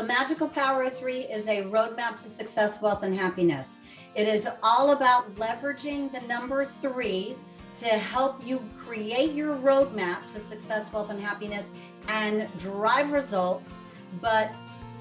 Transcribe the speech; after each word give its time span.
the 0.00 0.06
magical 0.06 0.48
power 0.48 0.84
of 0.84 0.96
three 0.96 1.24
is 1.24 1.46
a 1.46 1.62
roadmap 1.64 2.16
to 2.16 2.26
success, 2.26 2.80
wealth, 2.80 3.02
and 3.02 3.14
happiness. 3.14 3.76
It 4.14 4.26
is 4.26 4.48
all 4.62 4.92
about 4.92 5.34
leveraging 5.34 6.10
the 6.10 6.26
number 6.26 6.64
three 6.64 7.36
to 7.74 7.86
help 7.86 8.40
you 8.42 8.66
create 8.74 9.34
your 9.34 9.56
roadmap 9.56 10.26
to 10.32 10.40
success, 10.40 10.90
wealth, 10.90 11.10
and 11.10 11.20
happiness 11.20 11.70
and 12.08 12.48
drive 12.56 13.12
results, 13.12 13.82
but 14.22 14.50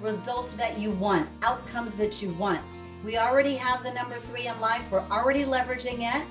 results 0.02 0.52
that 0.54 0.78
you 0.78 0.92
want, 0.92 1.30
outcomes 1.44 1.96
that 1.96 2.22
you 2.22 2.34
want. 2.34 2.60
We 3.02 3.18
already 3.18 3.56
have 3.56 3.82
the 3.84 3.94
number 3.94 4.18
three 4.18 4.48
in 4.48 4.60
life, 4.60 4.92
we're 4.92 5.08
already 5.10 5.46
leveraging 5.46 6.00
it. 6.02 6.26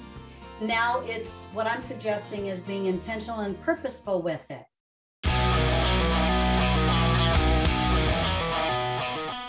Now 0.60 1.00
it's 1.04 1.46
what 1.54 1.66
I'm 1.66 1.80
suggesting 1.80 2.48
is 2.48 2.62
being 2.62 2.84
intentional 2.84 3.40
and 3.40 3.58
purposeful 3.62 4.20
with 4.20 4.44
it. 4.50 4.66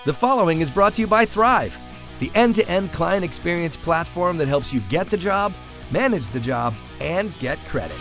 The 0.10 0.14
following 0.14 0.62
is 0.62 0.72
brought 0.72 0.96
to 0.96 1.02
you 1.02 1.08
by 1.08 1.24
Thrive, 1.24 1.78
the 2.18 2.32
end 2.34 2.56
to 2.56 2.68
end 2.68 2.92
client 2.94 3.24
experience 3.24 3.76
platform 3.76 4.38
that 4.38 4.48
helps 4.48 4.74
you 4.74 4.80
get 4.90 5.06
the 5.06 5.18
job, 5.18 5.54
manage 5.92 6.30
the 6.30 6.40
job, 6.40 6.74
and 7.00 7.32
get 7.38 7.60
credit. 7.66 7.96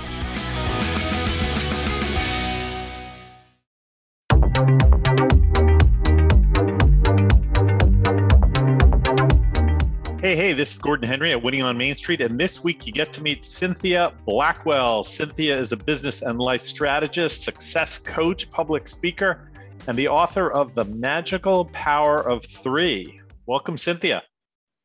Hey, 10.23 10.35
hey, 10.35 10.55
this 10.55 10.73
is 10.73 10.79
Gordon 10.79 11.07
Henry 11.07 11.33
at 11.33 11.43
Winning 11.43 11.63
on 11.63 11.77
Main 11.77 11.95
Street. 11.95 12.23
And 12.23 12.41
this 12.41 12.65
week 12.65 12.87
you 12.87 12.93
get 12.93 13.13
to 13.13 13.23
meet 13.23 13.45
Cynthia 13.45 14.15
Blackwell. 14.25 15.05
Cynthia 15.05 15.61
is 15.61 15.73
a 15.73 15.77
business 15.77 16.23
and 16.23 16.39
life 16.39 16.63
strategist, 16.63 17.43
success 17.43 17.99
coach, 17.99 18.51
public 18.51 18.89
speaker, 18.89 19.48
and 19.87 19.97
the 19.97 20.09
author 20.09 20.51
of 20.51 20.75
The 20.75 20.85
Magical 20.85 21.67
Power 21.67 22.21
of 22.29 22.45
Three. 22.45 23.21
Welcome, 23.47 23.77
Cynthia. 23.77 24.23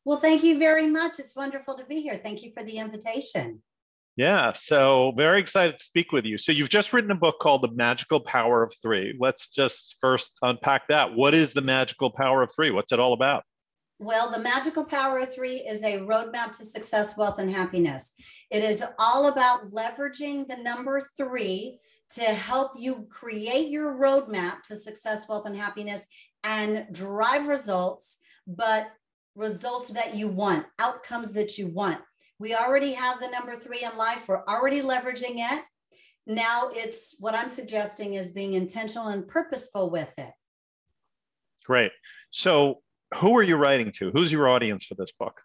Well, 0.05 0.19
thank 0.19 0.43
you 0.43 0.59
very 0.59 0.89
much. 0.89 1.19
It's 1.19 1.35
wonderful 1.35 1.75
to 1.77 1.85
be 1.85 2.01
here. 2.01 2.19
Thank 2.23 2.43
you 2.43 2.51
for 2.57 2.63
the 2.63 2.77
invitation. 2.77 3.61
Yeah, 4.15 4.53
so 4.53 5.11
very 5.17 5.39
excited 5.39 5.79
to 5.79 5.85
speak 5.85 6.11
with 6.11 6.25
you. 6.25 6.37
So, 6.37 6.51
you've 6.51 6.69
just 6.69 6.93
written 6.93 7.11
a 7.11 7.15
book 7.15 7.39
called 7.41 7.63
The 7.63 7.71
Magical 7.71 8.19
Power 8.19 8.61
of 8.61 8.73
Three. 8.81 9.15
Let's 9.19 9.49
just 9.49 9.97
first 9.99 10.37
unpack 10.41 10.87
that. 10.89 11.15
What 11.15 11.33
is 11.33 11.53
the 11.53 11.61
magical 11.61 12.11
power 12.11 12.43
of 12.43 12.51
three? 12.55 12.69
What's 12.69 12.91
it 12.91 12.99
all 12.99 13.13
about? 13.13 13.43
Well, 13.99 14.29
the 14.29 14.39
magical 14.39 14.83
power 14.83 15.19
of 15.19 15.33
three 15.33 15.57
is 15.57 15.83
a 15.83 15.99
roadmap 15.99 16.51
to 16.57 16.65
success, 16.65 17.17
wealth, 17.17 17.39
and 17.39 17.49
happiness. 17.49 18.11
It 18.51 18.63
is 18.63 18.83
all 18.99 19.29
about 19.29 19.71
leveraging 19.71 20.47
the 20.47 20.57
number 20.57 21.01
three 21.15 21.79
to 22.15 22.21
help 22.21 22.71
you 22.77 23.07
create 23.09 23.69
your 23.69 23.95
roadmap 23.95 24.61
to 24.67 24.75
success, 24.75 25.27
wealth, 25.27 25.45
and 25.45 25.55
happiness 25.55 26.05
and 26.43 26.85
drive 26.91 27.47
results, 27.47 28.19
but 28.47 28.91
results 29.35 29.89
that 29.89 30.15
you 30.15 30.27
want, 30.27 30.65
outcomes 30.79 31.33
that 31.33 31.57
you 31.57 31.67
want. 31.67 31.99
We 32.39 32.55
already 32.55 32.93
have 32.93 33.19
the 33.19 33.29
number 33.29 33.55
three 33.55 33.83
in 33.83 33.97
life, 33.97 34.25
we're 34.27 34.43
already 34.45 34.81
leveraging 34.81 35.35
it. 35.37 35.63
Now 36.25 36.69
it's 36.71 37.15
what 37.19 37.35
I'm 37.35 37.49
suggesting 37.49 38.13
is 38.13 38.31
being 38.31 38.53
intentional 38.53 39.07
and 39.07 39.27
purposeful 39.27 39.89
with 39.89 40.13
it. 40.17 40.31
Great. 41.65 41.91
So, 42.31 42.81
who 43.19 43.37
are 43.37 43.43
you 43.43 43.55
writing 43.57 43.91
to? 43.93 44.11
Who's 44.11 44.31
your 44.31 44.49
audience 44.49 44.85
for 44.85 44.95
this 44.95 45.11
book? 45.11 45.39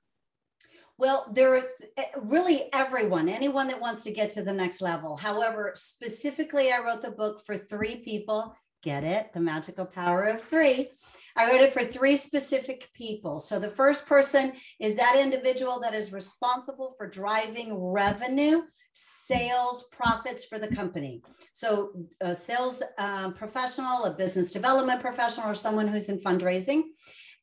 Well, 0.98 1.26
there 1.32 1.68
really 2.16 2.64
everyone, 2.72 3.28
anyone 3.28 3.68
that 3.68 3.80
wants 3.80 4.02
to 4.04 4.12
get 4.12 4.30
to 4.30 4.42
the 4.42 4.52
next 4.52 4.82
level. 4.82 5.16
However, 5.16 5.70
specifically, 5.74 6.72
I 6.72 6.80
wrote 6.80 7.02
the 7.02 7.12
book 7.12 7.40
for 7.46 7.56
three 7.56 8.02
people. 8.02 8.56
Get 8.82 9.04
it? 9.04 9.32
The 9.32 9.40
magical 9.40 9.86
power 9.86 10.24
of 10.24 10.42
three. 10.42 10.88
I 11.36 11.48
wrote 11.48 11.60
it 11.60 11.72
for 11.72 11.84
three 11.84 12.16
specific 12.16 12.90
people. 12.94 13.38
So 13.38 13.60
the 13.60 13.70
first 13.70 14.08
person 14.08 14.52
is 14.80 14.96
that 14.96 15.16
individual 15.16 15.78
that 15.80 15.94
is 15.94 16.12
responsible 16.12 16.94
for 16.96 17.08
driving 17.08 17.80
revenue, 17.80 18.62
sales, 18.90 19.84
profits 19.92 20.44
for 20.44 20.58
the 20.58 20.74
company. 20.74 21.22
So 21.52 21.92
a 22.20 22.34
sales 22.34 22.82
uh, 22.98 23.30
professional, 23.30 24.04
a 24.04 24.14
business 24.14 24.52
development 24.52 25.00
professional, 25.00 25.48
or 25.48 25.54
someone 25.54 25.86
who's 25.86 26.08
in 26.08 26.18
fundraising. 26.18 26.82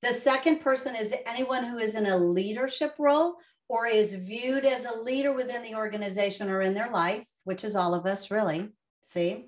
The 0.02 0.14
second 0.14 0.60
person 0.60 0.96
is 0.96 1.16
anyone 1.26 1.66
who 1.66 1.78
is 1.78 1.96
in 1.96 2.06
a 2.06 2.18
leadership 2.18 2.94
role 3.00 3.36
or 3.68 3.88
is 3.88 4.16
viewed 4.16 4.66
as 4.66 4.86
a 4.86 5.04
leader 5.04 5.34
within 5.34 5.62
the 5.64 5.76
organization 5.76 6.50
or 6.50 6.62
in 6.62 6.74
their 6.74 6.92
life, 6.92 7.28
which 7.44 7.64
is 7.64 7.76
all 7.76 7.94
of 7.94 8.06
us, 8.06 8.30
really. 8.30 8.70
See? 9.02 9.46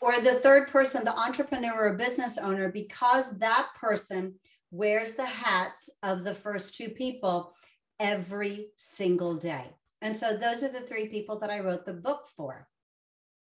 Or 0.00 0.12
the 0.20 0.34
third 0.34 0.68
person, 0.68 1.04
the 1.04 1.18
entrepreneur 1.18 1.88
or 1.88 1.94
business 1.94 2.36
owner, 2.36 2.70
because 2.70 3.38
that 3.38 3.68
person 3.74 4.34
wears 4.70 5.14
the 5.14 5.24
hats 5.24 5.88
of 6.02 6.24
the 6.24 6.34
first 6.34 6.74
two 6.74 6.90
people 6.90 7.54
every 7.98 8.66
single 8.76 9.36
day. 9.36 9.64
And 10.02 10.14
so 10.14 10.36
those 10.36 10.62
are 10.62 10.72
the 10.72 10.80
three 10.80 11.08
people 11.08 11.38
that 11.38 11.50
I 11.50 11.60
wrote 11.60 11.86
the 11.86 11.94
book 11.94 12.28
for. 12.36 12.68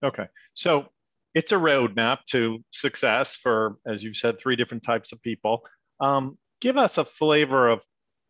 Okay. 0.05 0.27
So 0.55 0.87
it's 1.35 1.53
a 1.53 1.57
roadmap 1.57 2.19
to 2.27 2.63
success 2.71 3.37
for, 3.37 3.79
as 3.87 4.05
you've 4.05 4.17
said, 4.17 4.39
three 4.39 4.57
different 4.57 4.85
types 4.85 5.13
of 5.13 5.21
people. 5.23 5.63
Um, 6.01 6.39
give 6.61 6.77
us 6.77 6.99
a 6.99 7.05
flavor 7.05 7.69
of 7.69 7.83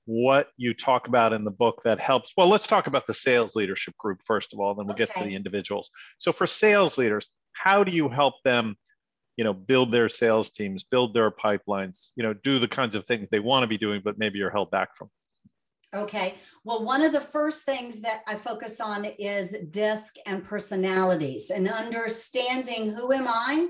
what 0.06 0.48
you 0.56 0.72
talk 0.72 1.08
about 1.08 1.32
in 1.32 1.44
the 1.44 1.50
book 1.50 1.82
that 1.84 1.98
helps. 1.98 2.32
Well, 2.36 2.48
let's 2.48 2.66
talk 2.66 2.86
about 2.86 3.06
the 3.06 3.14
sales 3.14 3.54
leadership 3.54 3.96
group 3.98 4.20
first 4.24 4.52
of 4.52 4.60
all, 4.60 4.74
then 4.74 4.86
we'll 4.86 4.94
okay. 4.94 5.06
get 5.06 5.14
to 5.16 5.24
the 5.24 5.34
individuals. 5.34 5.90
So, 6.18 6.32
for 6.32 6.46
sales 6.46 6.96
leaders, 6.96 7.28
how 7.52 7.84
do 7.84 7.92
you 7.92 8.08
help 8.08 8.34
them? 8.44 8.76
you 9.36 9.44
know 9.44 9.52
build 9.52 9.92
their 9.92 10.08
sales 10.08 10.50
teams 10.50 10.82
build 10.82 11.14
their 11.14 11.30
pipelines 11.30 12.10
you 12.16 12.22
know 12.22 12.32
do 12.32 12.58
the 12.58 12.68
kinds 12.68 12.94
of 12.94 13.06
things 13.06 13.28
they 13.30 13.38
want 13.38 13.62
to 13.62 13.66
be 13.66 13.78
doing 13.78 14.00
but 14.04 14.18
maybe 14.18 14.38
you're 14.38 14.50
held 14.50 14.70
back 14.70 14.96
from 14.96 15.10
okay 15.94 16.34
well 16.64 16.84
one 16.84 17.02
of 17.02 17.12
the 17.12 17.20
first 17.20 17.64
things 17.64 18.00
that 18.00 18.22
i 18.26 18.34
focus 18.34 18.80
on 18.80 19.04
is 19.18 19.54
DISC 19.70 20.14
and 20.26 20.44
personalities 20.44 21.50
and 21.50 21.68
understanding 21.68 22.92
who 22.92 23.12
am 23.12 23.26
i 23.28 23.68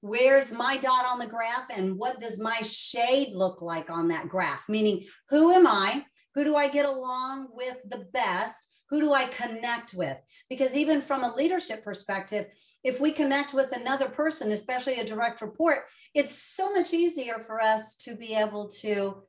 where's 0.00 0.52
my 0.52 0.76
dot 0.76 1.06
on 1.06 1.18
the 1.18 1.26
graph 1.26 1.66
and 1.74 1.96
what 1.96 2.20
does 2.20 2.40
my 2.40 2.58
shade 2.60 3.32
look 3.32 3.62
like 3.62 3.90
on 3.90 4.08
that 4.08 4.28
graph? 4.28 4.64
Meaning, 4.68 5.04
who 5.30 5.52
am 5.52 5.66
I? 5.66 6.04
Who 6.34 6.44
do 6.44 6.54
I 6.56 6.68
get 6.68 6.86
along 6.86 7.48
with 7.52 7.76
the 7.88 8.06
best? 8.12 8.68
Who 8.90 9.00
do 9.00 9.12
I 9.12 9.24
connect 9.24 9.94
with? 9.94 10.16
Because 10.48 10.76
even 10.76 11.00
from 11.00 11.24
a 11.24 11.34
leadership 11.34 11.82
perspective, 11.82 12.46
if 12.84 13.00
we 13.00 13.10
connect 13.10 13.52
with 13.52 13.72
another 13.72 14.08
person, 14.08 14.52
especially 14.52 15.00
a 15.00 15.04
direct 15.04 15.40
report, 15.40 15.80
it's 16.14 16.40
so 16.54 16.72
much 16.72 16.92
easier 16.92 17.42
for 17.44 17.60
us 17.60 17.94
to 18.02 18.14
be 18.14 18.34
able 18.34 18.68
to 18.68 19.22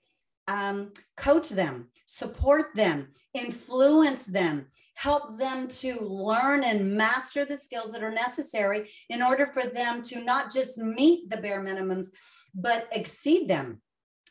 um, 0.47 0.91
coach 1.16 1.50
them, 1.50 1.88
support 2.06 2.68
them, 2.75 3.09
influence 3.34 4.25
them, 4.25 4.68
help 4.96 5.38
them 5.38 5.68
to 5.68 6.00
learn 6.02 6.63
and 6.63 6.96
master 6.96 7.46
the 7.46 7.58
skills 7.58 7.91
that 7.91 8.03
are 8.03 8.12
necessary 8.12 8.88
in 9.09 9.22
order 9.22 9.46
for 9.46 9.63
them 9.63 10.02
to 10.02 10.24
not 10.24 10.52
just 10.52 10.80
meet 10.80 11.30
the 11.30 11.38
bare 11.38 11.63
minimums, 11.63 12.08
but 12.56 12.88
exceed 12.91 13.47
them 13.47 13.81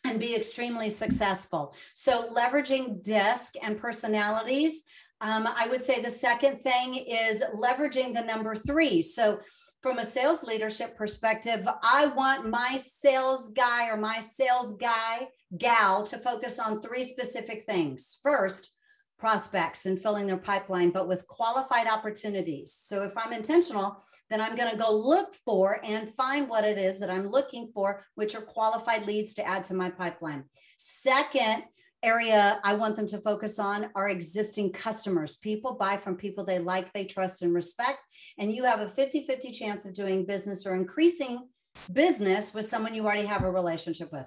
and 0.04 0.18
be 0.18 0.34
extremely 0.34 0.90
successful. 0.90 1.74
So, 1.94 2.28
leveraging 2.36 3.02
DISC 3.02 3.54
and 3.62 3.78
personalities. 3.78 4.82
Um, 5.20 5.48
I 5.48 5.66
would 5.68 5.82
say 5.82 6.00
the 6.00 6.10
second 6.10 6.60
thing 6.60 6.94
is 6.94 7.42
leveraging 7.62 8.14
the 8.14 8.22
number 8.22 8.54
three. 8.54 9.02
So, 9.02 9.40
from 9.82 9.98
a 9.98 10.04
sales 10.04 10.42
leadership 10.42 10.96
perspective, 10.96 11.66
I 11.82 12.06
want 12.06 12.48
my 12.50 12.76
sales 12.78 13.50
guy 13.50 13.88
or 13.88 13.96
my 13.96 14.20
sales 14.20 14.74
guy, 14.76 15.28
gal, 15.56 16.02
to 16.04 16.18
focus 16.18 16.58
on 16.58 16.80
three 16.80 17.04
specific 17.04 17.64
things. 17.64 18.18
First, 18.22 18.70
prospects 19.18 19.86
and 19.86 19.98
filling 19.98 20.26
their 20.26 20.36
pipeline, 20.36 20.90
but 20.90 21.08
with 21.08 21.26
qualified 21.26 21.86
opportunities. 21.86 22.72
So 22.72 23.02
if 23.02 23.16
I'm 23.16 23.32
intentional, 23.32 24.02
then 24.28 24.40
I'm 24.40 24.56
going 24.56 24.70
to 24.70 24.76
go 24.76 24.94
look 24.94 25.34
for 25.34 25.80
and 25.84 26.12
find 26.12 26.48
what 26.48 26.64
it 26.64 26.78
is 26.78 26.98
that 27.00 27.10
I'm 27.10 27.28
looking 27.28 27.70
for, 27.72 28.02
which 28.14 28.34
are 28.34 28.42
qualified 28.42 29.06
leads 29.06 29.34
to 29.34 29.46
add 29.46 29.64
to 29.64 29.74
my 29.74 29.88
pipeline. 29.88 30.44
Second, 30.76 31.64
area 32.06 32.60
I 32.64 32.74
want 32.74 32.96
them 32.96 33.06
to 33.08 33.18
focus 33.18 33.58
on 33.58 33.88
are 33.94 34.08
existing 34.08 34.72
customers. 34.72 35.36
People 35.36 35.74
buy 35.74 35.96
from 35.96 36.16
people 36.16 36.44
they 36.44 36.58
like, 36.58 36.92
they 36.92 37.04
trust, 37.04 37.42
and 37.42 37.52
respect. 37.52 37.98
And 38.38 38.52
you 38.52 38.64
have 38.64 38.80
a 38.80 38.88
50 38.88 39.24
50 39.24 39.50
chance 39.50 39.84
of 39.84 39.92
doing 39.92 40.24
business 40.24 40.66
or 40.66 40.74
increasing 40.74 41.48
business 41.92 42.54
with 42.54 42.64
someone 42.64 42.94
you 42.94 43.04
already 43.04 43.26
have 43.26 43.42
a 43.42 43.50
relationship 43.50 44.12
with. 44.12 44.26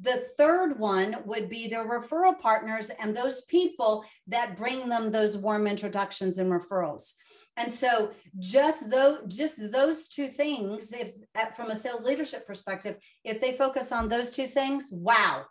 The 0.00 0.22
third 0.36 0.78
one 0.78 1.16
would 1.26 1.48
be 1.48 1.68
their 1.68 1.88
referral 1.88 2.38
partners 2.38 2.90
and 3.00 3.16
those 3.16 3.42
people 3.44 4.04
that 4.26 4.56
bring 4.56 4.88
them 4.88 5.12
those 5.12 5.38
warm 5.38 5.66
introductions 5.66 6.38
and 6.38 6.50
referrals. 6.50 7.12
And 7.56 7.70
so 7.70 8.12
just 8.38 8.90
those 8.90 9.34
just 9.34 9.72
those 9.72 10.08
two 10.08 10.26
things, 10.26 10.92
if 10.92 11.10
from 11.54 11.70
a 11.70 11.74
sales 11.74 12.04
leadership 12.04 12.46
perspective, 12.46 12.96
if 13.24 13.40
they 13.40 13.52
focus 13.52 13.92
on 13.92 14.08
those 14.08 14.30
two 14.30 14.46
things, 14.46 14.88
wow, 14.90 15.44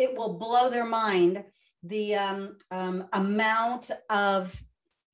it 0.00 0.16
will 0.16 0.38
blow 0.38 0.70
their 0.70 0.86
mind 0.86 1.44
the 1.82 2.14
um, 2.14 2.56
um, 2.70 3.04
amount 3.12 3.90
of 4.08 4.62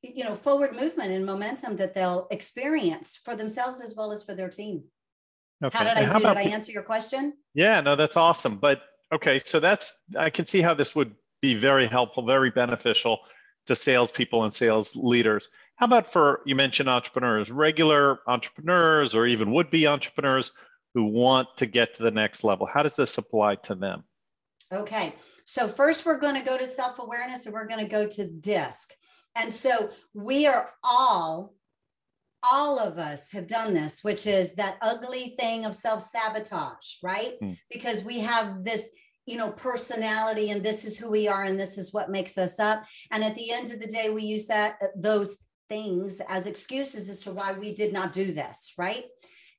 you 0.03 0.25
know 0.25 0.35
forward 0.35 0.75
movement 0.75 1.11
and 1.11 1.27
momentum 1.27 1.77
that 1.77 1.95
they'll 1.95 2.29
experience 2.31 3.19
for 3.25 3.35
themselves 3.35 3.81
as 3.81 3.95
well 3.97 4.13
as 4.13 4.23
for 4.23 4.35
their 4.35 4.49
team. 4.49 4.85
Okay. 5.65 5.77
How 5.77 5.85
did 5.85 5.97
I 5.97 6.09
do? 6.09 6.19
Did 6.19 6.37
I 6.37 6.43
answer 6.43 6.73
your 6.73 6.83
question? 6.83 7.35
Yeah, 7.55 7.81
no, 7.81 7.97
that's 7.97 8.17
awesome. 8.17 8.57
But 8.57 8.83
okay, 9.13 9.41
so 9.45 9.59
that's 9.61 9.93
I 10.19 10.31
can 10.31 10.47
see 10.47 10.61
how 10.61 10.75
this 10.75 10.95
would 10.95 11.15
be 11.43 11.55
very 11.55 11.87
helpful, 11.87 12.25
very 12.25 12.51
beneficial 12.51 13.19
to 13.67 13.75
salespeople 13.75 14.45
and 14.45 14.55
sales 14.55 14.95
leaders. 14.95 15.49
How 15.77 15.87
about 15.87 16.13
for 16.13 16.41
you 16.47 16.55
mentioned 16.55 16.89
entrepreneurs, 16.89 17.51
regular 17.51 18.21
entrepreneurs, 18.27 19.15
or 19.15 19.27
even 19.27 19.53
would-be 19.53 19.87
entrepreneurs 19.87 20.53
who 20.95 21.05
want 21.05 21.49
to 21.59 21.67
get 21.67 21.95
to 21.97 22.03
the 22.03 22.11
next 22.11 22.45
level? 22.45 22.67
How 22.73 22.83
does 22.83 22.97
this 22.97 23.19
apply 23.19 23.57
to 23.57 23.75
them? 23.75 24.05
Okay, 24.73 25.15
so 25.45 25.69
first 25.69 26.05
we're 26.05 26.19
going 26.19 26.35
to 26.35 26.45
go 26.45 26.59
to 26.59 26.67
self-awareness, 26.67 27.47
and 27.47 27.53
we're 27.53 27.69
going 27.69 27.85
to 27.85 27.91
go 27.91 28.07
to 28.07 28.29
DISC. 28.29 28.93
And 29.37 29.53
so 29.53 29.91
we 30.15 30.47
are 30.47 30.71
all 30.83 31.55
all 32.53 32.79
of 32.79 32.99
us 32.99 33.33
have 33.33 33.47
done 33.47 33.75
this, 33.75 34.01
which 34.03 34.27
is 34.27 34.55
that 34.55 34.79
ugly 34.83 35.35
thing 35.39 35.65
of 35.65 35.75
self 35.75 36.01
sabotage, 36.01 36.97
right? 37.03 37.33
Mm. 37.43 37.57
Because 37.71 38.05
we 38.05 38.21
have 38.21 38.63
this, 38.63 38.91
you 39.27 39.37
know, 39.37 39.51
personality 39.51 40.51
and 40.51 40.63
this 40.63 40.85
is 40.85 40.99
who 40.99 41.11
we 41.11 41.29
are 41.29 41.45
and 41.45 41.59
this 41.59 41.79
is 41.79 41.93
what 41.93 42.11
makes 42.11 42.39
us 42.39 42.61
up. 42.61 42.85
And 43.11 43.25
at 43.25 43.35
the 43.35 43.51
end 43.51 43.73
of 43.73 43.81
the 43.81 43.87
day, 43.87 44.11
we 44.11 44.23
use 44.23 44.47
that, 44.47 44.77
uh, 44.83 44.87
those 44.97 45.39
things 45.69 46.21
as 46.29 46.47
excuses 46.47 47.09
as 47.09 47.23
to 47.23 47.33
why 47.33 47.53
we 47.53 47.75
did 47.75 47.93
not 47.93 48.13
do 48.13 48.33
this, 48.33 48.75
right? 48.79 49.05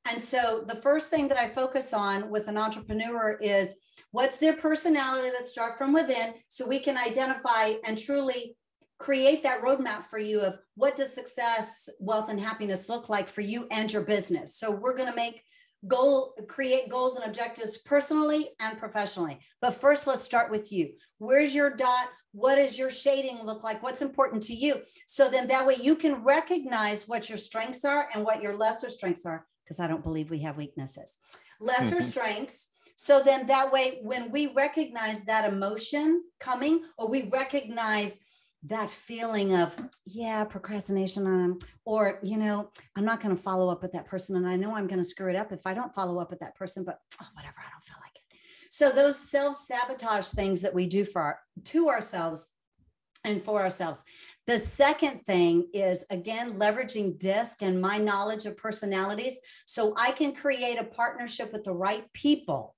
And 0.10 0.22
so 0.22 0.64
the 0.66 0.76
first 0.76 1.10
thing 1.10 1.28
that 1.28 1.38
I 1.38 1.48
focus 1.48 1.94
on 1.94 2.30
with 2.30 2.48
an 2.48 2.58
entrepreneur 2.58 3.38
is 3.42 3.76
what's 4.12 4.38
their 4.38 4.56
personality 4.56 5.30
that 5.30 5.48
start 5.48 5.78
from 5.78 5.94
within 5.94 6.34
so 6.48 6.68
we 6.68 6.80
can 6.80 6.98
identify 6.98 7.74
and 7.86 7.98
truly 7.98 8.56
create 9.00 9.44
that 9.44 9.62
roadmap 9.62 10.04
for 10.04 10.18
you 10.18 10.42
of 10.42 10.58
what 10.76 10.96
does 10.96 11.14
success, 11.14 11.88
wealth, 12.00 12.30
and 12.30 12.40
happiness 12.40 12.90
look 12.90 13.10
like 13.10 13.28
for 13.28 13.42
you 13.42 13.68
and 13.72 13.92
your 13.92 14.02
business. 14.04 14.56
So 14.56 14.72
we're 14.72 14.96
going 14.96 15.10
to 15.10 15.16
make 15.16 15.44
goal 15.88 16.34
create 16.48 16.90
goals 16.90 17.16
and 17.16 17.26
objectives 17.26 17.78
personally 17.78 18.50
and 18.60 18.80
professionally. 18.80 19.40
But 19.62 19.76
first 19.76 20.08
let's 20.08 20.24
start 20.24 20.50
with 20.50 20.72
you. 20.72 20.94
Where's 21.20 21.54
your 21.54 21.76
dot? 21.76 22.08
What 22.32 22.56
does 22.56 22.78
your 22.78 22.90
shading 22.90 23.46
look 23.46 23.64
like? 23.64 23.84
What's 23.84 24.02
important 24.02 24.44
to 24.44 24.54
you? 24.54 24.82
So 25.08 25.30
then 25.30 25.48
that 25.48 25.66
way 25.66 25.76
you 25.80 25.96
can 25.96 26.24
recognize 26.24 27.08
what 27.08 27.30
your 27.30 27.38
strengths 27.38 27.86
are 27.86 28.10
and 28.14 28.24
what 28.24 28.42
your 28.42 28.58
lesser 28.58 28.90
strengths 28.90 29.26
are 29.26 29.46
because 29.64 29.80
i 29.82 29.88
don't 29.88 30.04
believe 30.04 30.30
we 30.30 30.40
have 30.40 30.58
weaknesses. 30.58 31.18
Lesser 31.60 31.98
mm-hmm. 31.98 32.04
strengths 32.04 32.70
so 32.98 33.22
then 33.24 33.48
that 33.48 33.72
way 33.72 34.00
when 34.02 34.32
we 34.32 34.48
recognize 34.54 35.24
that 35.24 35.52
emotion 35.52 36.24
coming 36.40 36.84
or 36.98 37.10
we 37.10 37.30
recognize 37.30 38.20
that 38.64 38.90
feeling 38.90 39.56
of 39.56 39.80
yeah 40.06 40.44
procrastination 40.44 41.26
um, 41.28 41.60
or 41.86 42.20
you 42.24 42.38
know 42.38 42.70
i'm 42.96 43.06
not 43.06 43.22
going 43.22 43.36
to 43.36 43.42
follow 43.42 43.70
up 43.70 43.82
with 43.82 43.92
that 43.92 44.08
person 44.08 44.36
and 44.36 44.48
i 44.48 44.56
know 44.56 44.76
i'm 44.76 44.88
going 44.88 45.00
to 45.00 45.04
screw 45.04 45.30
it 45.30 45.36
up 45.36 45.52
if 45.52 45.66
i 45.66 45.74
don't 45.74 45.94
follow 45.94 46.20
up 46.20 46.30
with 46.30 46.40
that 46.40 46.56
person 46.56 46.84
but 46.84 47.00
oh 47.22 47.28
whatever 47.34 47.56
i 47.60 47.70
don't 47.72 47.84
feel 47.84 47.98
like 48.02 48.12
it. 48.16 48.38
So 48.70 48.92
those 48.92 49.18
self-sabotage 49.18 50.28
things 50.28 50.62
that 50.62 50.74
we 50.74 50.88
do 50.88 51.06
for 51.06 51.22
our, 51.22 51.40
to 51.66 51.88
ourselves 51.88 52.48
and 53.24 53.42
for 53.42 53.62
ourselves. 53.62 54.04
The 54.46 54.60
second 54.60 55.26
thing 55.26 55.68
is 55.74 56.06
again 56.10 56.60
leveraging 56.60 57.20
DISC 57.20 57.62
and 57.62 57.82
my 57.82 57.98
knowledge 57.98 58.46
of 58.46 58.58
personalities 58.58 59.40
so 59.66 59.94
i 59.98 60.12
can 60.12 60.34
create 60.34 60.80
a 60.80 60.84
partnership 60.84 61.54
with 61.54 61.64
the 61.64 61.74
right 61.74 62.12
people 62.14 62.76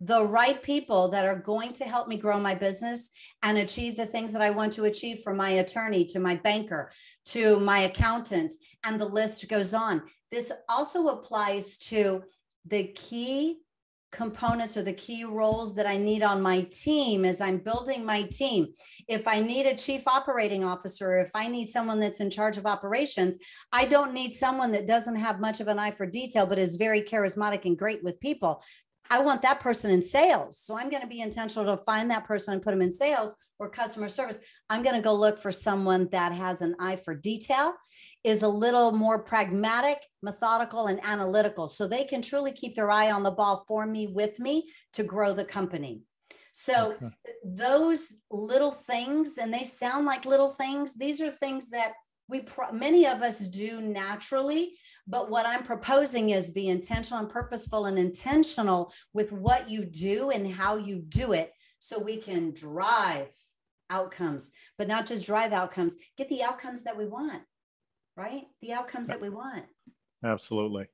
the 0.00 0.24
right 0.24 0.62
people 0.62 1.08
that 1.08 1.24
are 1.24 1.38
going 1.38 1.72
to 1.72 1.84
help 1.84 2.06
me 2.06 2.16
grow 2.16 2.38
my 2.38 2.54
business 2.54 3.10
and 3.42 3.56
achieve 3.56 3.96
the 3.96 4.06
things 4.06 4.32
that 4.32 4.42
I 4.42 4.50
want 4.50 4.72
to 4.74 4.84
achieve 4.84 5.20
from 5.24 5.38
my 5.38 5.50
attorney 5.50 6.04
to 6.06 6.18
my 6.18 6.34
banker 6.34 6.90
to 7.26 7.58
my 7.60 7.80
accountant, 7.80 8.54
and 8.84 9.00
the 9.00 9.06
list 9.06 9.48
goes 9.48 9.74
on. 9.74 10.02
This 10.30 10.52
also 10.68 11.08
applies 11.08 11.76
to 11.78 12.24
the 12.66 12.84
key 12.88 13.58
components 14.12 14.76
or 14.76 14.82
the 14.82 14.92
key 14.92 15.24
roles 15.24 15.74
that 15.74 15.86
I 15.86 15.96
need 15.98 16.22
on 16.22 16.40
my 16.40 16.62
team 16.70 17.24
as 17.24 17.40
I'm 17.40 17.58
building 17.58 18.04
my 18.04 18.22
team. 18.22 18.68
If 19.08 19.28
I 19.28 19.40
need 19.40 19.66
a 19.66 19.76
chief 19.76 20.08
operating 20.08 20.64
officer, 20.64 21.18
if 21.18 21.30
I 21.34 21.48
need 21.48 21.66
someone 21.66 22.00
that's 22.00 22.20
in 22.20 22.30
charge 22.30 22.56
of 22.56 22.66
operations, 22.66 23.36
I 23.72 23.84
don't 23.84 24.14
need 24.14 24.32
someone 24.32 24.72
that 24.72 24.86
doesn't 24.86 25.16
have 25.16 25.40
much 25.40 25.60
of 25.60 25.68
an 25.68 25.78
eye 25.78 25.90
for 25.90 26.06
detail, 26.06 26.46
but 26.46 26.58
is 26.58 26.76
very 26.76 27.02
charismatic 27.02 27.66
and 27.66 27.76
great 27.76 28.02
with 28.02 28.20
people. 28.20 28.62
I 29.10 29.20
want 29.20 29.42
that 29.42 29.60
person 29.60 29.90
in 29.90 30.02
sales. 30.02 30.58
So 30.58 30.78
I'm 30.78 30.90
going 30.90 31.02
to 31.02 31.08
be 31.08 31.20
intentional 31.20 31.76
to 31.76 31.82
find 31.84 32.10
that 32.10 32.24
person 32.24 32.54
and 32.54 32.62
put 32.62 32.70
them 32.72 32.82
in 32.82 32.92
sales 32.92 33.36
or 33.58 33.70
customer 33.70 34.08
service. 34.08 34.38
I'm 34.68 34.82
going 34.82 34.96
to 34.96 35.02
go 35.02 35.14
look 35.14 35.38
for 35.38 35.52
someone 35.52 36.08
that 36.12 36.32
has 36.32 36.60
an 36.60 36.74
eye 36.78 36.96
for 36.96 37.14
detail, 37.14 37.74
is 38.24 38.42
a 38.42 38.48
little 38.48 38.92
more 38.92 39.22
pragmatic, 39.22 39.98
methodical, 40.22 40.86
and 40.88 41.00
analytical. 41.04 41.68
So 41.68 41.86
they 41.86 42.04
can 42.04 42.22
truly 42.22 42.52
keep 42.52 42.74
their 42.74 42.90
eye 42.90 43.10
on 43.10 43.22
the 43.22 43.30
ball 43.30 43.64
for 43.66 43.86
me, 43.86 44.08
with 44.08 44.38
me 44.40 44.68
to 44.92 45.02
grow 45.02 45.32
the 45.32 45.44
company. 45.44 46.02
So 46.52 46.92
okay. 46.92 47.10
those 47.44 48.14
little 48.30 48.70
things, 48.70 49.38
and 49.38 49.52
they 49.52 49.64
sound 49.64 50.06
like 50.06 50.24
little 50.24 50.48
things, 50.48 50.94
these 50.94 51.20
are 51.20 51.30
things 51.30 51.70
that 51.70 51.92
we 52.28 52.40
pro- 52.40 52.72
many 52.72 53.06
of 53.06 53.22
us 53.22 53.48
do 53.48 53.80
naturally 53.80 54.74
but 55.06 55.30
what 55.30 55.46
i'm 55.46 55.64
proposing 55.64 56.30
is 56.30 56.50
be 56.50 56.68
intentional 56.68 57.20
and 57.20 57.30
purposeful 57.30 57.86
and 57.86 57.98
intentional 57.98 58.92
with 59.12 59.32
what 59.32 59.68
you 59.68 59.84
do 59.84 60.30
and 60.30 60.52
how 60.52 60.76
you 60.76 61.00
do 61.00 61.32
it 61.32 61.52
so 61.78 61.98
we 61.98 62.16
can 62.16 62.52
drive 62.52 63.28
outcomes 63.90 64.50
but 64.78 64.88
not 64.88 65.06
just 65.06 65.26
drive 65.26 65.52
outcomes. 65.52 65.94
Get 66.18 66.28
the 66.28 66.42
outcomes 66.42 66.82
that 66.84 66.96
we 66.96 67.06
want 67.06 67.42
right? 68.16 68.44
The 68.62 68.72
outcomes 68.72 69.08
that 69.08 69.20
we 69.20 69.28
want. 69.28 69.64
Absolutely. 70.24 70.86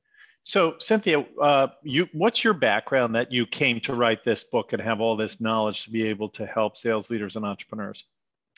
So 0.44 0.74
cynthia 0.80 1.24
uh, 1.40 1.68
you 1.84 2.08
what's 2.12 2.42
your 2.42 2.54
background 2.54 3.14
that 3.14 3.30
you 3.30 3.46
came 3.46 3.78
to 3.80 3.94
write 3.94 4.24
this 4.24 4.42
book 4.42 4.72
and 4.72 4.82
have 4.82 5.00
all 5.00 5.16
this 5.16 5.40
knowledge 5.40 5.84
to 5.84 5.90
be 5.90 6.06
able 6.08 6.28
to 6.30 6.46
help 6.46 6.76
sales 6.76 7.10
leaders 7.10 7.36
and 7.36 7.44
entrepreneurs? 7.44 8.04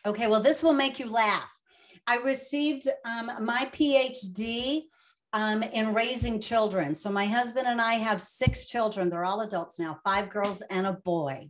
Okay 0.06 0.26
well 0.26 0.41
this 0.41 0.62
will 0.62 0.73
make 0.73 0.99
you 0.99 1.12
laugh 1.12 1.54
I 2.06 2.17
received 2.19 2.89
um, 3.05 3.45
my 3.45 3.69
PhD 3.73 4.83
um, 5.33 5.62
in 5.62 5.95
raising 5.95 6.41
children. 6.41 6.95
So 6.95 7.11
my 7.11 7.27
husband 7.27 7.67
and 7.67 7.81
I 7.81 7.95
have 7.95 8.21
six 8.21 8.69
children. 8.69 9.09
They're 9.09 9.25
all 9.25 9.41
adults 9.41 9.79
now, 9.79 9.99
five 10.05 10.31
girls 10.31 10.62
and 10.71 10.87
a 10.87 10.93
boy. 10.93 11.49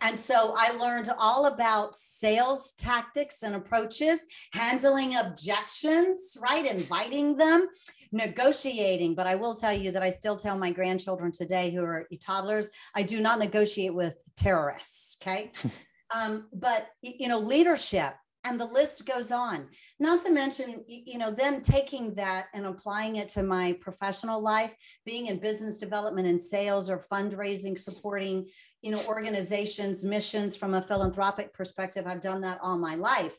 And 0.00 0.18
so 0.18 0.54
I 0.56 0.76
learned 0.76 1.08
all 1.18 1.46
about 1.46 1.94
sales 1.94 2.74
tactics 2.76 3.44
and 3.44 3.54
approaches, 3.54 4.26
handling 4.52 5.16
objections, 5.16 6.36
right? 6.40 6.66
Inviting 6.66 7.36
them, 7.36 7.68
negotiating. 8.10 9.14
But 9.14 9.28
I 9.28 9.36
will 9.36 9.54
tell 9.54 9.72
you 9.72 9.92
that 9.92 10.02
I 10.02 10.10
still 10.10 10.36
tell 10.36 10.58
my 10.58 10.72
grandchildren 10.72 11.30
today 11.30 11.70
who 11.70 11.84
are 11.84 12.08
toddlers, 12.20 12.70
I 12.96 13.04
do 13.04 13.20
not 13.20 13.38
negotiate 13.38 13.94
with 13.94 14.20
terrorists. 14.36 15.16
Okay. 15.22 15.52
um, 16.14 16.48
but, 16.52 16.88
you 17.00 17.28
know, 17.28 17.38
leadership, 17.38 18.14
and 18.44 18.60
the 18.60 18.66
list 18.66 19.06
goes 19.06 19.30
on. 19.30 19.68
Not 19.98 20.22
to 20.22 20.30
mention 20.30 20.84
you 20.88 21.18
know 21.18 21.30
then 21.30 21.62
taking 21.62 22.14
that 22.14 22.46
and 22.54 22.66
applying 22.66 23.16
it 23.16 23.28
to 23.30 23.42
my 23.42 23.76
professional 23.80 24.42
life 24.42 24.74
being 25.04 25.26
in 25.26 25.38
business 25.38 25.78
development 25.78 26.28
and 26.28 26.40
sales 26.40 26.90
or 26.90 27.04
fundraising 27.10 27.78
supporting 27.78 28.48
you 28.80 28.90
know 28.90 29.02
organizations 29.06 30.04
missions 30.04 30.56
from 30.56 30.74
a 30.74 30.82
philanthropic 30.82 31.52
perspective 31.54 32.04
i've 32.06 32.20
done 32.20 32.40
that 32.40 32.58
all 32.62 32.78
my 32.78 32.96
life. 32.96 33.36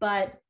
But 0.00 0.40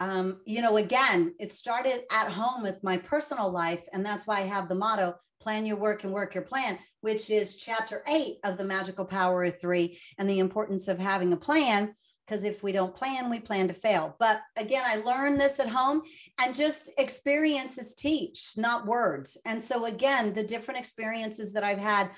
um, 0.00 0.40
you 0.46 0.62
know 0.62 0.76
again 0.76 1.34
it 1.40 1.50
started 1.50 2.02
at 2.12 2.30
home 2.30 2.62
with 2.62 2.82
my 2.84 2.96
personal 2.98 3.50
life 3.50 3.82
and 3.92 4.06
that's 4.06 4.28
why 4.28 4.38
i 4.38 4.42
have 4.42 4.68
the 4.68 4.74
motto 4.74 5.14
plan 5.40 5.66
your 5.66 5.76
work 5.76 6.04
and 6.04 6.12
work 6.12 6.34
your 6.34 6.44
plan 6.44 6.78
which 7.00 7.30
is 7.30 7.56
chapter 7.56 8.04
eight 8.06 8.36
of 8.44 8.56
the 8.56 8.64
magical 8.64 9.04
power 9.04 9.42
of 9.42 9.60
three 9.60 9.98
and 10.16 10.30
the 10.30 10.38
importance 10.38 10.86
of 10.86 11.00
having 11.00 11.32
a 11.32 11.36
plan 11.36 11.94
because 12.28 12.44
if 12.44 12.62
we 12.62 12.72
don't 12.72 12.94
plan, 12.94 13.30
we 13.30 13.40
plan 13.40 13.68
to 13.68 13.74
fail. 13.74 14.14
But 14.18 14.42
again, 14.56 14.82
I 14.84 14.96
learned 14.96 15.40
this 15.40 15.58
at 15.60 15.68
home 15.68 16.02
and 16.40 16.54
just 16.54 16.90
experiences 16.98 17.94
teach, 17.94 18.52
not 18.56 18.86
words. 18.86 19.38
And 19.46 19.62
so, 19.62 19.86
again, 19.86 20.34
the 20.34 20.42
different 20.42 20.80
experiences 20.80 21.54
that 21.54 21.64
I've 21.64 21.78
had 21.78 22.10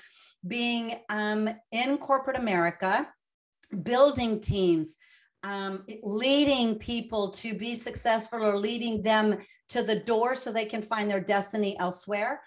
being 0.45 0.99
um, 1.09 1.49
in 1.71 1.97
corporate 1.97 2.37
America, 2.37 3.07
building 3.83 4.41
teams, 4.41 4.97
um, 5.43 5.85
leading 6.03 6.77
people 6.77 7.29
to 7.31 7.53
be 7.53 7.73
successful 7.73 8.43
or 8.43 8.57
leading 8.57 9.01
them 9.01 9.39
to 9.69 9.81
the 9.81 9.99
door 9.99 10.35
so 10.35 10.51
they 10.51 10.65
can 10.65 10.81
find 10.81 11.09
their 11.09 11.21
destiny 11.21 11.77
elsewhere. 11.79 12.41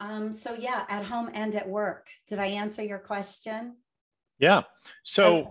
Um, 0.00 0.32
so, 0.32 0.54
yeah, 0.54 0.84
at 0.90 1.06
home 1.06 1.30
and 1.32 1.54
at 1.54 1.66
work. 1.66 2.08
Did 2.28 2.40
I 2.40 2.46
answer 2.48 2.82
your 2.82 2.98
question? 2.98 3.76
Yeah. 4.38 4.64
So, 5.02 5.36
okay 5.36 5.50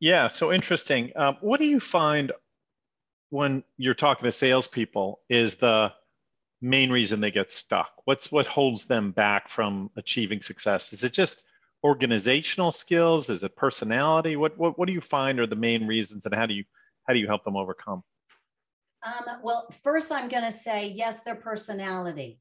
yeah, 0.00 0.28
so 0.28 0.52
interesting. 0.52 1.12
Um, 1.16 1.36
what 1.40 1.58
do 1.60 1.66
you 1.66 1.80
find 1.80 2.32
when 3.30 3.62
you're 3.76 3.94
talking 3.94 4.24
to 4.24 4.32
salespeople 4.32 5.20
is 5.28 5.56
the 5.56 5.92
main 6.60 6.90
reason 6.90 7.20
they 7.20 7.30
get 7.30 7.50
stuck? 7.50 7.90
What's 8.04 8.30
what 8.30 8.46
holds 8.46 8.84
them 8.86 9.10
back 9.12 9.48
from 9.48 9.90
achieving 9.96 10.40
success? 10.40 10.92
Is 10.92 11.04
it 11.04 11.12
just 11.12 11.42
organizational 11.84 12.72
skills? 12.72 13.28
Is 13.28 13.42
it 13.42 13.56
personality? 13.56 14.36
What 14.36 14.56
what, 14.58 14.78
what 14.78 14.86
do 14.86 14.92
you 14.92 15.00
find 15.00 15.40
are 15.40 15.46
the 15.46 15.56
main 15.56 15.86
reasons, 15.86 16.26
and 16.26 16.34
how 16.34 16.46
do 16.46 16.54
you 16.54 16.64
how 17.06 17.12
do 17.12 17.18
you 17.18 17.26
help 17.26 17.44
them 17.44 17.56
overcome? 17.56 18.02
Um, 19.06 19.38
well, 19.42 19.68
first, 19.82 20.10
I'm 20.10 20.28
going 20.28 20.44
to 20.44 20.50
say 20.50 20.90
yes, 20.90 21.22
their 21.22 21.36
personality. 21.36 22.40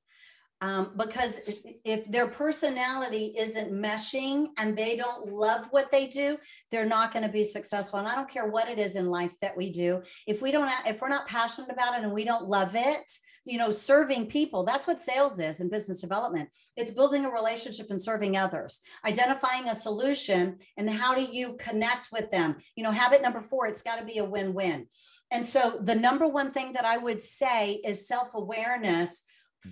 Um, 0.62 0.92
because 0.98 1.42
if 1.86 2.10
their 2.10 2.28
personality 2.28 3.34
isn't 3.38 3.72
meshing 3.72 4.48
and 4.60 4.76
they 4.76 4.96
don't 4.96 5.28
love 5.28 5.68
what 5.70 5.92
they 5.92 6.08
do 6.08 6.38
they're 6.72 6.86
not 6.86 7.14
going 7.14 7.24
to 7.24 7.32
be 7.32 7.44
successful. 7.44 8.00
And 8.00 8.08
i 8.08 8.16
don't 8.16 8.30
care 8.30 8.48
what 8.48 8.68
it 8.68 8.80
is 8.80 8.96
in 8.96 9.06
life 9.08 9.40
that 9.42 9.56
we 9.56 9.72
do. 9.72 10.02
If 10.26 10.42
we 10.42 10.52
don't 10.52 10.72
if 10.86 11.02
we're 11.02 11.10
not 11.10 11.28
passionate 11.28 11.70
about 11.70 11.98
it 11.98 12.04
and 12.04 12.12
we 12.12 12.26
don't 12.26 12.48
love 12.48 12.72
it 12.76 13.12
you 13.46 13.58
know 13.58 13.72
serving 13.72 14.28
people 14.28 14.64
that's 14.64 14.88
what 14.88 15.00
sales 15.00 15.40
is 15.40 15.62
in 15.62 15.70
business 15.70 16.02
development. 16.02 16.50
It's 16.76 16.92
building 16.92 17.26
a 17.26 17.30
relationship 17.30 17.88
and 17.90 18.02
serving 18.02 18.36
others 18.36 18.82
identifying 19.06 19.70
a 19.70 19.76
solution 19.76 20.58
and 20.78 20.90
how 20.90 21.14
do 21.14 21.24
you 21.24 21.56
connect 21.60 22.10
with 22.12 22.32
them. 22.32 22.56
You 22.76 22.84
know 22.84 22.92
habit 22.92 23.22
number 23.22 23.42
four 23.42 23.68
it's 23.68 23.84
got 23.84 23.98
to 23.98 24.06
be 24.06 24.18
a 24.18 24.26
win-win. 24.26 24.88
And 25.30 25.46
so 25.46 25.78
the 25.84 25.96
number 25.96 26.28
one 26.28 26.52
thing 26.52 26.74
that 26.74 26.86
i 26.86 26.98
would 26.98 27.22
say 27.22 27.74
is 27.86 28.08
self-awareness 28.08 29.24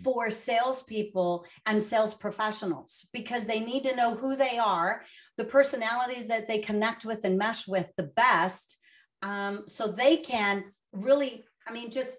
for 0.03 0.29
salespeople 0.29 1.45
and 1.65 1.81
sales 1.81 2.13
professionals 2.13 3.07
because 3.13 3.45
they 3.45 3.59
need 3.59 3.83
to 3.83 3.95
know 3.95 4.15
who 4.15 4.35
they 4.35 4.57
are, 4.57 5.03
the 5.37 5.45
personalities 5.45 6.27
that 6.27 6.47
they 6.47 6.59
connect 6.59 7.05
with 7.05 7.23
and 7.23 7.37
mesh 7.37 7.67
with 7.67 7.89
the 7.97 8.11
best, 8.15 8.77
um, 9.21 9.63
so 9.67 9.87
they 9.87 10.17
can 10.17 10.65
really, 10.91 11.45
I 11.67 11.73
mean, 11.73 11.91
just 11.91 12.17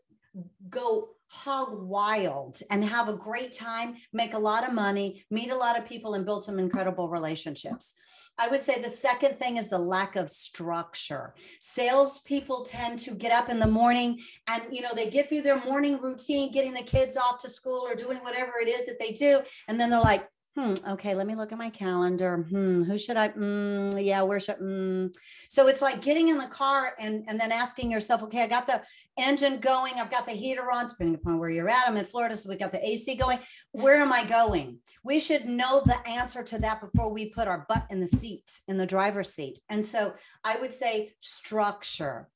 go 0.68 1.11
hog 1.28 1.68
wild 1.73 2.61
and 2.71 2.85
have 2.85 3.09
a 3.09 3.14
great 3.14 3.52
time, 3.52 3.97
make 4.12 4.35
a 4.35 4.38
lot 4.38 4.66
of 4.66 4.73
money, 4.73 5.25
meet 5.30 5.50
a 5.50 5.56
lot 5.56 5.78
of 5.78 5.87
people, 5.87 6.14
and 6.14 6.25
build 6.25 6.45
some 6.45 6.59
incredible 6.59 7.09
relationships. 7.09 7.95
I 8.38 8.49
would 8.49 8.61
say 8.61 8.80
the 8.80 8.88
second 8.88 9.38
thing 9.38 9.56
is 9.56 9.71
the 9.71 9.78
lack 9.78 10.14
of 10.16 10.28
structure. 10.28 11.35
Salespeople 11.61 12.64
tend 12.64 12.99
to 13.00 13.14
get 13.14 13.33
up 13.33 13.49
in 13.49 13.59
the 13.59 13.66
morning 13.66 14.21
and 14.47 14.62
you 14.71 14.83
know 14.83 14.90
they 14.95 15.09
get 15.09 15.28
through 15.28 15.40
their 15.42 15.64
morning 15.64 15.99
routine, 16.00 16.52
getting 16.52 16.75
the 16.75 16.83
kids 16.83 17.16
off 17.16 17.38
to 17.38 17.49
school 17.49 17.83
or 17.87 17.95
doing 17.95 18.18
whatever 18.18 18.59
it 18.61 18.68
is 18.68 18.87
that 18.87 18.99
they 18.99 19.12
do, 19.12 19.40
and 19.68 19.80
then 19.80 19.88
they're 19.88 20.00
like, 20.00 20.28
hmm, 20.56 20.75
okay, 20.88 21.14
let 21.14 21.26
me 21.26 21.34
look 21.34 21.52
at 21.52 21.58
my 21.58 21.68
calendar. 21.68 22.46
Hmm, 22.48 22.80
who 22.80 22.96
should 22.96 23.18
I? 23.18 23.28
Mm, 23.28 24.02
yeah, 24.02 24.22
where 24.22 24.40
should? 24.40 24.58
Mm. 24.58 25.14
So 25.50 25.68
it's 25.68 25.82
like 25.82 26.00
getting 26.00 26.30
in 26.30 26.38
the 26.38 26.46
car 26.46 26.94
and, 26.98 27.25
and 27.28 27.38
then 27.38 27.52
asking 27.52 27.90
yourself, 27.90 28.22
okay, 28.22 28.42
I 28.42 28.46
got 28.46 28.66
the 28.66 28.82
engine 29.18 29.60
going, 29.60 29.94
I've 29.98 30.10
got 30.10 30.25
the 30.25 30.32
heater 30.32 30.72
on, 30.72 30.86
depending 30.86 31.16
upon 31.16 31.38
where 31.38 31.50
you're 31.50 31.68
at. 31.68 31.86
I'm 31.86 31.98
in 31.98 32.06
Florida, 32.06 32.36
so 32.36 32.48
we 32.48 32.56
got 32.56 32.72
the 32.72 32.84
AC 32.84 33.16
going. 33.16 33.38
Where 33.72 34.00
am 34.00 34.14
I 34.14 34.25
going? 34.25 34.78
We 35.04 35.20
should 35.20 35.44
know 35.44 35.82
the 35.84 35.98
answer 36.08 36.42
to 36.42 36.58
that 36.60 36.80
before 36.80 37.12
we 37.12 37.28
put 37.28 37.48
our 37.48 37.66
butt 37.68 37.86
in 37.90 38.00
the 38.00 38.08
seat, 38.08 38.60
in 38.66 38.78
the 38.78 38.86
driver's 38.86 39.34
seat. 39.34 39.60
And 39.68 39.84
so 39.84 40.14
I 40.42 40.56
would 40.56 40.72
say 40.72 41.12
structure. 41.20 42.30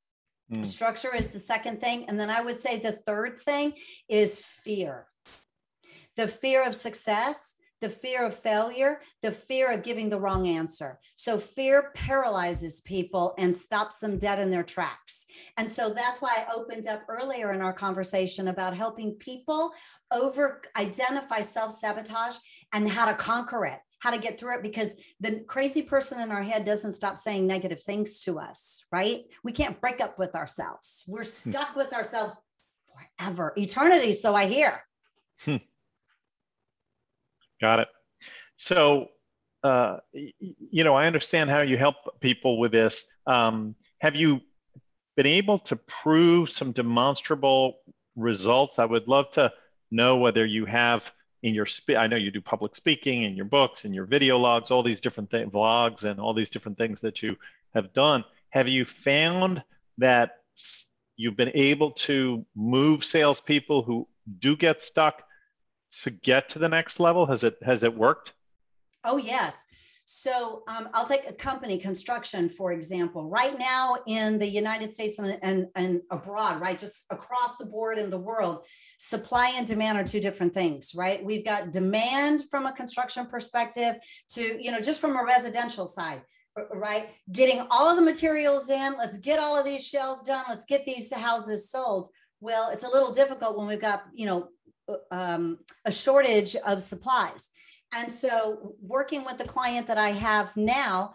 Mm. 0.53 0.67
Structure 0.67 1.17
is 1.17 1.29
the 1.29 1.39
second 1.39 1.81
thing. 1.81 2.05
And 2.07 2.21
then 2.21 2.29
I 2.29 2.43
would 2.43 2.59
say 2.59 2.79
the 2.79 2.93
third 2.93 3.41
thing 3.41 3.73
is 4.11 4.45
fear. 4.45 5.07
The 6.17 6.29
fear 6.29 6.67
of 6.67 6.75
success 6.75 7.57
the 7.81 7.89
fear 7.89 8.27
of 8.27 8.35
failure, 8.35 9.01
the 9.23 9.33
fear 9.33 9.73
of 9.73 9.83
giving 9.83 10.09
the 10.09 10.21
wrong 10.21 10.47
answer. 10.47 10.99
So 11.17 11.39
fear 11.39 11.91
paralyzes 11.95 12.81
people 12.83 13.35
and 13.39 13.57
stops 13.57 13.99
them 13.99 14.19
dead 14.19 14.39
in 14.39 14.51
their 14.51 14.63
tracks. 14.63 15.27
And 15.57 15.71
so 15.71 15.91
that's 15.91 16.21
why 16.21 16.37
I 16.39 16.55
opened 16.55 16.87
up 16.87 17.03
earlier 17.09 17.53
in 17.53 17.61
our 17.61 17.73
conversation 17.73 18.49
about 18.49 18.77
helping 18.77 19.13
people 19.15 19.73
over 20.13 20.63
identify 20.77 21.41
self 21.41 21.73
sabotage 21.73 22.37
and 22.73 22.89
how 22.89 23.07
to 23.07 23.15
conquer 23.15 23.67
it 23.67 23.79
how 24.01 24.11
to 24.11 24.19
get 24.19 24.41
through 24.41 24.57
it 24.57 24.63
because 24.63 24.95
the 25.21 25.45
crazy 25.47 25.83
person 25.83 26.21
in 26.21 26.33
our 26.33 26.43
head 26.43 26.65
doesn't 26.65 26.93
stop 26.93 27.17
saying 27.17 27.47
negative 27.47 27.83
things 27.83 28.23
to 28.23 28.39
us, 28.39 28.85
right? 28.91 29.25
We 29.45 29.53
can't 29.53 29.81
break 29.81 30.01
up 30.01 30.19
with 30.19 30.35
ourselves. 30.35 31.05
We're 31.07 31.21
hmm. 31.21 31.51
stuck 31.51 31.77
with 31.77 31.93
ourselves 31.93 32.35
forever, 33.19 33.53
eternity. 33.57 34.13
So 34.13 34.35
I 34.35 34.47
hear. 34.47 34.83
Got 37.61 37.81
it. 37.81 37.88
So, 38.57 39.09
uh, 39.62 39.99
you 40.12 40.85
know, 40.85 40.95
I 40.95 41.07
understand 41.07 41.50
how 41.50 41.61
you 41.61 41.76
help 41.76 41.97
people 42.21 42.59
with 42.59 42.73
this. 42.73 43.05
Um, 43.26 43.75
have 44.00 44.17
you 44.17 44.40
been 45.17 45.26
able 45.26 45.59
to 45.61 45.76
prove 45.76 46.50
some 46.50 46.73
demonstrable 46.73 47.79
results? 48.17 48.79
I 48.79 48.85
would 48.85 49.09
love 49.09 49.31
to 49.33 49.52
know 49.90 50.17
whether 50.17 50.45
you 50.45 50.64
have 50.67 51.12
in 51.43 51.55
your 51.55 51.67
spe- 51.67 51.90
I 51.90 52.07
know 52.07 52.17
you 52.17 52.31
do 52.31 52.40
public 52.40 52.75
speaking 52.75 53.25
in 53.25 53.35
your 53.35 53.47
books 53.47 53.85
and 53.85 53.95
your 53.95 54.05
video 54.05 54.38
logs, 54.38 54.71
all 54.71 54.83
these 54.83 55.00
different 55.00 55.31
things, 55.31 55.52
vlogs, 55.52 56.05
and 56.05 56.21
all 56.21 56.35
these 56.35 56.50
different 56.50 56.79
things 56.79 57.00
that 57.00 57.23
you 57.23 57.37
have 57.75 57.93
done. 57.93 58.25
Have 58.50 58.69
you 58.69 58.85
found 58.85 59.62
that 59.99 60.33
you've 61.17 61.37
been 61.37 61.52
able 61.55 61.93
to 61.93 62.45
move 62.55 63.05
salespeople 63.05 63.83
who 63.83 64.09
do 64.38 64.57
get 64.57 64.83
stuck 64.83 65.23
to 66.03 66.11
get 66.11 66.49
to 66.51 66.59
the 66.59 66.69
next 66.69 67.01
level? 67.01 67.27
Has 67.27 67.45
it 67.45 67.57
has 67.63 67.83
it 67.83 67.95
worked? 67.95 68.35
Oh 69.05 69.17
yes. 69.17 69.65
So 70.13 70.65
um, 70.67 70.89
I'll 70.93 71.07
take 71.07 71.31
a 71.31 71.33
company 71.33 71.79
construction, 71.79 72.49
for 72.49 72.73
example. 72.73 73.31
Right 73.31 73.57
now 73.57 73.97
in 74.09 74.41
the 74.41 74.49
United 74.49 74.93
States 74.93 75.21
and, 75.21 75.39
and, 75.41 75.69
and 75.77 76.01
abroad, 76.11 76.61
right, 76.61 76.77
just 76.77 77.05
across 77.11 77.59
the 77.59 77.67
board 77.67 77.97
in 77.97 78.11
the 78.11 78.19
world, 78.19 78.67
supply 78.99 79.55
and 79.57 79.65
demand 79.65 79.99
are 79.99 80.03
two 80.03 80.19
different 80.19 80.53
things, 80.53 80.97
right? 80.97 81.25
We've 81.25 81.45
got 81.45 81.71
demand 81.71 82.43
from 82.51 82.67
a 82.67 82.73
construction 82.73 83.27
perspective 83.27 83.99
to, 84.31 84.59
you 84.61 84.73
know, 84.73 84.81
just 84.81 85.01
from 85.01 85.13
a 85.17 85.25
residential 85.25 85.87
side 85.87 86.23
right? 86.73 87.11
Getting 87.33 87.65
all 87.71 87.89
of 87.89 87.97
the 87.97 88.03
materials 88.03 88.69
in, 88.69 88.95
let's 88.99 89.19
get 89.19 89.39
all 89.39 89.59
of 89.59 89.65
these 89.65 89.87
shells 89.87 90.23
done, 90.23 90.45
let's 90.49 90.65
get 90.65 90.85
these 90.85 91.15
houses 91.15 91.71
sold. 91.71 92.09
Well, 92.41 92.71
it's 92.71 92.85
a 92.85 92.89
little 92.89 93.13
difficult 93.13 93.57
when 93.57 93.67
we've 93.67 93.81
got, 93.81 94.05
you 94.15 94.27
know, 94.27 94.49
um, 95.11 95.59
a 95.85 95.93
shortage 95.93 96.57
of 96.67 96.83
supplies. 96.83 97.51
And 97.93 98.11
so, 98.11 98.75
working 98.81 99.25
with 99.25 99.39
the 99.39 99.45
client 99.45 99.87
that 99.89 99.99
I 99.99 100.11
have 100.11 100.57
now, 100.57 101.15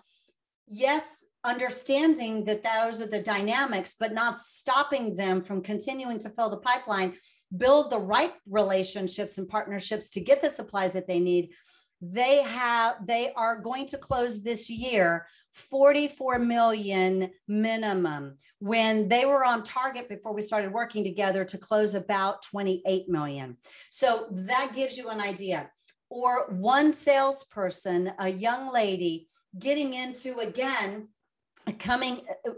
yes, 0.67 1.23
understanding 1.45 2.43
that 2.45 2.63
those 2.63 3.01
are 3.01 3.07
the 3.07 3.21
dynamics, 3.21 3.95
but 3.97 4.13
not 4.13 4.37
stopping 4.37 5.15
them 5.15 5.41
from 5.41 5.61
continuing 5.61 6.19
to 6.19 6.29
fill 6.29 6.49
the 6.49 6.57
pipeline, 6.57 7.13
build 7.55 7.91
the 7.91 7.99
right 7.99 8.33
relationships 8.49 9.37
and 9.37 9.47
partnerships 9.47 10.09
to 10.11 10.19
get 10.19 10.41
the 10.41 10.49
supplies 10.49 10.93
that 10.93 11.07
they 11.07 11.19
need, 11.19 11.51
they 12.01 12.43
have 12.43 12.95
they 13.05 13.31
are 13.35 13.59
going 13.61 13.85
to 13.87 13.97
close 13.97 14.43
this 14.43 14.69
year 14.69 15.25
44 15.55 16.39
million 16.39 17.31
minimum 17.47 18.37
when 18.59 19.07
they 19.07 19.25
were 19.25 19.45
on 19.45 19.63
target 19.63 20.09
before 20.09 20.33
we 20.33 20.41
started 20.41 20.71
working 20.71 21.03
together 21.03 21.45
to 21.45 21.57
close 21.57 21.95
about 21.95 22.43
28 22.43 23.07
million. 23.07 23.57
So 23.89 24.27
that 24.31 24.73
gives 24.75 24.97
you 24.97 25.09
an 25.09 25.21
idea. 25.21 25.71
Or 26.09 26.51
one 26.51 26.91
salesperson 26.91 28.11
a 28.19 28.27
young 28.27 28.71
lady 28.71 29.29
getting 29.57 29.93
into 29.93 30.39
again 30.39 31.07
coming 31.79 32.21
uh, 32.47 32.51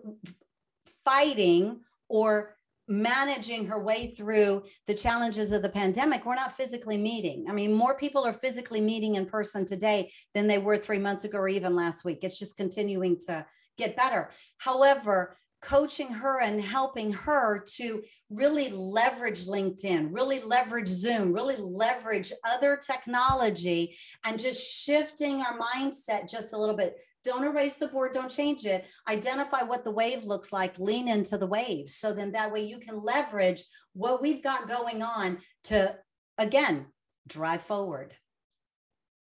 fighting 1.06 1.82
or 2.10 2.57
managing 2.88 3.66
her 3.68 3.82
way 3.82 4.08
through 4.08 4.64
the 4.86 4.94
challenges 4.94 5.52
of 5.52 5.62
the 5.62 5.70
pandemic, 5.70 6.26
we're 6.26 6.36
not 6.36 6.52
physically 6.52 6.98
meeting. 6.98 7.46
I 7.50 7.54
mean, 7.54 7.74
more 7.74 7.98
people 7.98 8.26
are 8.26 8.34
physically 8.34 8.82
meeting 8.82 9.16
in 9.16 9.26
person 9.26 9.66
today 9.66 10.12
than 10.34 10.48
they 10.48 10.58
were 10.58 10.78
three 10.78 11.00
months 11.00 11.24
ago 11.24 11.40
or 11.40 11.48
even 11.48 11.76
last 11.76 12.06
week. 12.06 12.20
It's 12.22 12.40
just 12.40 12.58
continuing 12.58 13.18
to 13.28 13.46
get 13.78 13.96
better. 13.96 14.32
However, 14.58 15.38
coaching 15.62 16.14
her 16.14 16.40
and 16.42 16.62
helping 16.62 17.12
her 17.12 17.64
to 17.76 18.04
really 18.30 18.70
leverage 18.70 19.46
LinkedIn, 19.46 20.10
really 20.12 20.40
leverage 20.46 20.88
Zoom, 20.88 21.34
really 21.34 21.56
leverage 21.58 22.32
other 22.46 22.78
technology, 22.78 23.98
and 24.24 24.40
just 24.40 24.84
shifting 24.84 25.42
our 25.42 25.58
mindset 25.58 26.30
just 26.30 26.54
a 26.54 26.58
little 26.58 26.76
bit 26.76 26.96
don't 27.24 27.44
erase 27.44 27.76
the 27.76 27.88
board, 27.88 28.14
don't 28.14 28.32
change 28.32 28.66
it. 28.66 28.86
Identify 29.08 29.64
what 29.64 29.84
the 29.84 29.92
wave 29.92 30.24
looks 30.24 30.54
like, 30.54 30.80
lean 30.80 31.08
into 31.08 31.38
the 31.38 31.48
wave. 31.48 31.90
So 31.90 32.14
then 32.14 32.32
that 32.32 32.52
way 32.52 32.66
you 32.66 32.78
can 32.80 33.04
leverage 33.04 33.64
what 33.94 34.22
we've 34.22 34.44
got 34.44 34.68
going 34.68 35.02
on 35.02 35.40
to, 35.66 35.96
again, 36.38 36.88
drive 37.28 37.62
forward. 37.62 38.14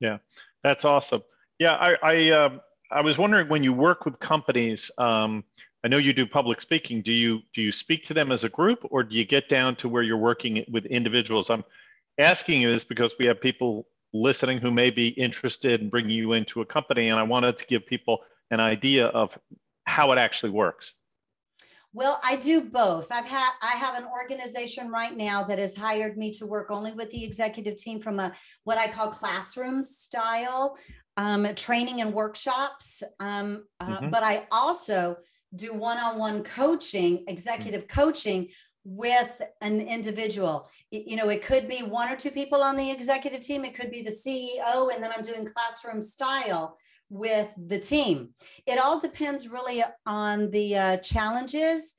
Yeah, 0.00 0.18
that's 0.62 0.84
awesome. 0.84 1.22
Yeah, 1.58 1.72
I, 1.72 1.96
I, 2.02 2.30
um, 2.30 2.60
I 2.90 3.00
was 3.00 3.16
wondering 3.16 3.48
when 3.48 3.62
you 3.62 3.72
work 3.72 4.04
with 4.04 4.18
companies, 4.20 4.90
um, 4.98 5.44
I 5.84 5.88
know 5.88 5.98
you 5.98 6.12
do 6.12 6.26
public 6.26 6.60
speaking. 6.60 7.00
Do 7.00 7.12
you 7.12 7.42
do 7.54 7.62
you 7.62 7.70
speak 7.70 8.02
to 8.06 8.14
them 8.14 8.32
as 8.32 8.42
a 8.42 8.48
group, 8.48 8.80
or 8.90 9.04
do 9.04 9.14
you 9.14 9.24
get 9.24 9.48
down 9.48 9.76
to 9.76 9.88
where 9.88 10.02
you're 10.02 10.16
working 10.16 10.64
with 10.68 10.84
individuals? 10.86 11.48
I'm 11.48 11.62
asking 12.18 12.60
you 12.60 12.72
this 12.72 12.82
because 12.82 13.14
we 13.20 13.26
have 13.26 13.40
people 13.40 13.86
listening 14.22 14.58
who 14.58 14.70
may 14.70 14.90
be 14.90 15.08
interested 15.08 15.80
in 15.80 15.90
bringing 15.90 16.10
you 16.10 16.32
into 16.32 16.60
a 16.60 16.66
company. 16.66 17.08
And 17.08 17.18
I 17.18 17.22
wanted 17.22 17.58
to 17.58 17.66
give 17.66 17.86
people 17.86 18.18
an 18.50 18.60
idea 18.60 19.06
of 19.06 19.36
how 19.84 20.12
it 20.12 20.18
actually 20.18 20.50
works. 20.50 20.94
Well, 21.92 22.20
I 22.22 22.36
do 22.36 22.60
both. 22.60 23.10
I've 23.10 23.24
had 23.24 23.52
I 23.62 23.76
have 23.76 23.94
an 23.94 24.06
organization 24.06 24.90
right 24.90 25.16
now 25.16 25.42
that 25.44 25.58
has 25.58 25.74
hired 25.74 26.18
me 26.18 26.30
to 26.32 26.46
work 26.46 26.70
only 26.70 26.92
with 26.92 27.10
the 27.10 27.24
executive 27.24 27.76
team 27.76 28.00
from 28.00 28.18
a 28.18 28.34
what 28.64 28.76
I 28.76 28.88
call 28.88 29.08
classroom 29.08 29.80
style 29.80 30.76
um, 31.16 31.46
training 31.54 32.02
and 32.02 32.12
workshops. 32.12 33.02
Um, 33.18 33.64
uh, 33.80 33.86
mm-hmm. 33.86 34.10
But 34.10 34.24
I 34.24 34.46
also 34.52 35.16
do 35.54 35.74
one-on-one 35.74 36.44
coaching, 36.44 37.24
executive 37.28 37.86
mm-hmm. 37.86 38.00
coaching 38.00 38.48
with 38.88 39.42
an 39.60 39.80
individual. 39.80 40.68
You 40.90 41.16
know, 41.16 41.28
it 41.28 41.42
could 41.42 41.68
be 41.68 41.80
one 41.80 42.08
or 42.08 42.16
two 42.16 42.30
people 42.30 42.62
on 42.62 42.76
the 42.76 42.90
executive 42.90 43.40
team, 43.40 43.64
it 43.64 43.74
could 43.74 43.90
be 43.90 44.00
the 44.00 44.10
CEO, 44.10 44.94
and 44.94 45.02
then 45.02 45.10
I'm 45.14 45.24
doing 45.24 45.46
classroom 45.46 46.00
style 46.00 46.78
with 47.10 47.52
the 47.56 47.80
team. 47.80 48.30
It 48.66 48.78
all 48.78 49.00
depends 49.00 49.48
really 49.48 49.82
on 50.06 50.50
the 50.50 50.76
uh, 50.76 50.96
challenges 50.98 51.96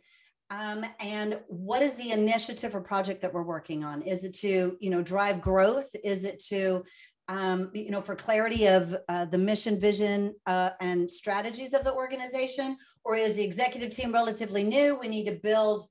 um, 0.50 0.86
and 1.00 1.40
what 1.48 1.82
is 1.82 1.96
the 1.96 2.12
initiative 2.12 2.74
or 2.74 2.82
project 2.82 3.22
that 3.22 3.34
we're 3.34 3.44
working 3.44 3.84
on? 3.84 4.02
Is 4.02 4.24
it 4.24 4.34
to, 4.36 4.78
you 4.80 4.90
know, 4.90 5.04
drive 5.04 5.42
growth? 5.42 5.90
Is 6.04 6.24
it 6.24 6.42
to, 6.48 6.84
um, 7.28 7.70
you 7.74 7.92
know, 7.92 8.00
for 8.00 8.16
clarity 8.16 8.68
of 8.68 8.96
uh, 9.10 9.26
the 9.26 9.38
mission, 9.38 9.78
vision, 9.80 10.34
uh, 10.46 10.70
and 10.80 11.12
strategies 11.12 11.74
of 11.74 11.84
the 11.84 11.94
organization? 11.94 12.78
Or 13.04 13.16
is 13.16 13.36
the 13.36 13.44
executive 13.44 13.90
team 13.90 14.14
relatively 14.14 14.64
new? 14.64 14.98
We 14.98 15.10
need 15.10 15.26
to 15.26 15.34
build, 15.44 15.84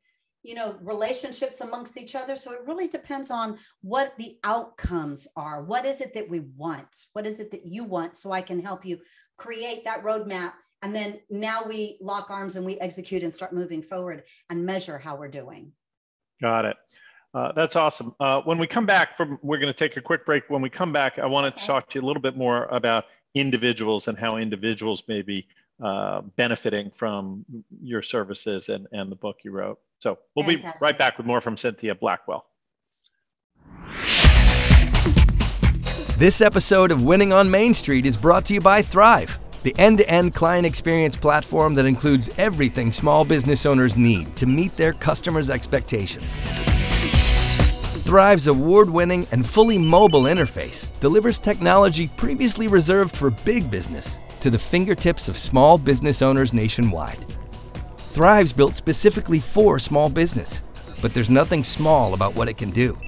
you 0.46 0.54
know, 0.54 0.76
relationships 0.80 1.60
amongst 1.60 1.98
each 1.98 2.14
other. 2.14 2.36
So 2.36 2.52
it 2.52 2.60
really 2.66 2.86
depends 2.86 3.30
on 3.32 3.58
what 3.82 4.14
the 4.16 4.38
outcomes 4.44 5.26
are. 5.36 5.64
What 5.64 5.84
is 5.84 6.00
it 6.00 6.14
that 6.14 6.28
we 6.28 6.40
want? 6.56 6.86
What 7.14 7.26
is 7.26 7.40
it 7.40 7.50
that 7.50 7.66
you 7.66 7.84
want? 7.84 8.14
So 8.14 8.30
I 8.30 8.42
can 8.42 8.60
help 8.60 8.86
you 8.86 8.98
create 9.36 9.84
that 9.84 10.04
roadmap 10.04 10.52
and 10.82 10.94
then 10.94 11.18
now 11.30 11.64
we 11.64 11.98
lock 12.00 12.30
arms 12.30 12.54
and 12.54 12.64
we 12.64 12.78
execute 12.78 13.24
and 13.24 13.34
start 13.34 13.52
moving 13.52 13.82
forward 13.82 14.22
and 14.48 14.64
measure 14.64 14.98
how 14.98 15.16
we're 15.16 15.28
doing. 15.28 15.72
Got 16.40 16.66
it. 16.66 16.76
Uh, 17.34 17.50
that's 17.52 17.74
awesome. 17.74 18.14
Uh, 18.20 18.40
when 18.42 18.56
we 18.56 18.68
come 18.68 18.86
back 18.86 19.16
from, 19.16 19.38
we're 19.42 19.58
going 19.58 19.72
to 19.72 19.78
take 19.78 19.96
a 19.96 20.00
quick 20.00 20.24
break. 20.24 20.44
When 20.48 20.62
we 20.62 20.70
come 20.70 20.92
back, 20.92 21.18
I 21.18 21.26
wanted 21.26 21.54
okay. 21.54 21.60
to 21.62 21.66
talk 21.66 21.90
to 21.90 21.98
you 21.98 22.04
a 22.04 22.06
little 22.06 22.22
bit 22.22 22.36
more 22.36 22.66
about 22.66 23.06
individuals 23.34 24.06
and 24.06 24.16
how 24.16 24.36
individuals 24.36 25.02
may 25.08 25.22
be 25.22 25.46
uh, 25.82 26.22
benefiting 26.36 26.90
from 26.94 27.44
your 27.82 28.02
services 28.02 28.68
and, 28.68 28.86
and 28.92 29.10
the 29.10 29.16
book 29.16 29.38
you 29.42 29.50
wrote. 29.50 29.78
So 29.98 30.18
we'll 30.34 30.46
Fantastic. 30.46 30.80
be 30.80 30.84
right 30.84 30.98
back 30.98 31.18
with 31.18 31.26
more 31.26 31.40
from 31.40 31.56
Cynthia 31.56 31.94
Blackwell. 31.94 32.46
This 36.18 36.40
episode 36.40 36.90
of 36.90 37.02
Winning 37.02 37.32
on 37.32 37.50
Main 37.50 37.74
Street 37.74 38.06
is 38.06 38.16
brought 38.16 38.46
to 38.46 38.54
you 38.54 38.60
by 38.60 38.82
Thrive 38.82 39.38
the 39.66 39.74
end 39.80 39.98
to 39.98 40.08
end 40.08 40.32
client 40.32 40.64
experience 40.64 41.16
platform 41.16 41.74
that 41.74 41.86
includes 41.86 42.30
everything 42.38 42.92
small 42.92 43.24
business 43.24 43.66
owners 43.66 43.96
need 43.96 44.36
to 44.36 44.46
meet 44.46 44.70
their 44.76 44.92
customers' 44.92 45.50
expectations. 45.50 46.36
Thrive's 48.04 48.46
award 48.46 48.88
winning 48.88 49.26
and 49.32 49.44
fully 49.44 49.76
mobile 49.76 50.22
interface 50.22 50.88
delivers 51.00 51.40
technology 51.40 52.08
previously 52.16 52.68
reserved 52.68 53.16
for 53.16 53.30
big 53.30 53.68
business 53.68 54.18
to 54.40 54.50
the 54.50 54.58
fingertips 54.58 55.26
of 55.26 55.36
small 55.36 55.78
business 55.78 56.22
owners 56.22 56.54
nationwide. 56.54 57.35
Thrive's 58.16 58.50
built 58.54 58.74
specifically 58.74 59.38
for 59.38 59.78
small 59.78 60.08
business, 60.08 60.62
but 61.02 61.12
there's 61.12 61.28
nothing 61.28 61.62
small 61.62 62.14
about 62.14 62.34
what 62.34 62.48
it 62.48 62.56
can 62.56 62.70
do. 62.70 62.98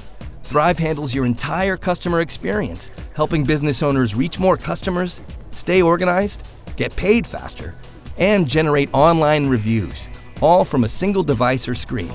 Thrive 0.42 0.78
handles 0.78 1.14
your 1.14 1.24
entire 1.24 1.78
customer 1.78 2.20
experience, 2.20 2.90
helping 3.14 3.42
business 3.42 3.82
owners 3.82 4.14
reach 4.14 4.38
more 4.38 4.58
customers 4.58 5.22
stay 5.50 5.80
organized, 5.80 6.46
get 6.76 6.94
paid 6.94 7.26
faster, 7.26 7.74
and 8.18 8.46
generate 8.46 8.92
online 8.92 9.48
reviews, 9.48 10.10
all 10.42 10.62
from 10.62 10.84
a 10.84 10.88
single 10.90 11.22
device 11.22 11.66
or 11.66 11.74
screen. 11.74 12.12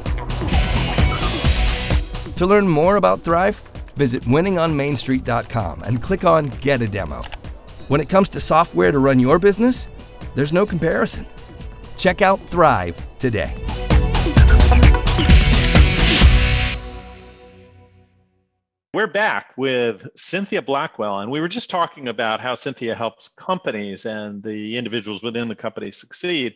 To 2.36 2.46
learn 2.46 2.68
more 2.68 2.98
about 2.98 3.22
Thrive, 3.22 3.58
visit 3.96 4.22
winningonmainstreet.com 4.26 5.82
and 5.82 6.00
click 6.00 6.26
on 6.26 6.46
Get 6.62 6.84
a 6.84 6.88
Demo. 6.88 7.24
When 7.88 8.02
it 8.02 8.08
comes 8.10 8.30
to 8.30 8.40
software 8.40 8.92
to 8.92 9.00
run 9.00 9.20
your 9.20 9.40
business, 9.40 9.88
there's 10.36 10.54
no 10.54 10.68
comparison. 10.68 11.26
Check 12.04 12.22
out 12.22 12.42
Thrive 12.42 12.98
today. 13.18 13.54
We're 18.94 19.08
back 19.08 19.54
with 19.56 20.06
Cynthia 20.18 20.62
Blackwell, 20.62 21.22
and 21.22 21.32
we 21.32 21.40
were 21.40 21.48
just 21.48 21.70
talking 21.70 22.10
about 22.10 22.42
how 22.42 22.56
Cynthia 22.56 22.94
helps 22.94 23.30
companies 23.30 24.06
and 24.06 24.44
the 24.44 24.78
individuals 24.78 25.24
within 25.24 25.48
the 25.48 25.56
company 25.56 25.94
succeed. 25.94 26.56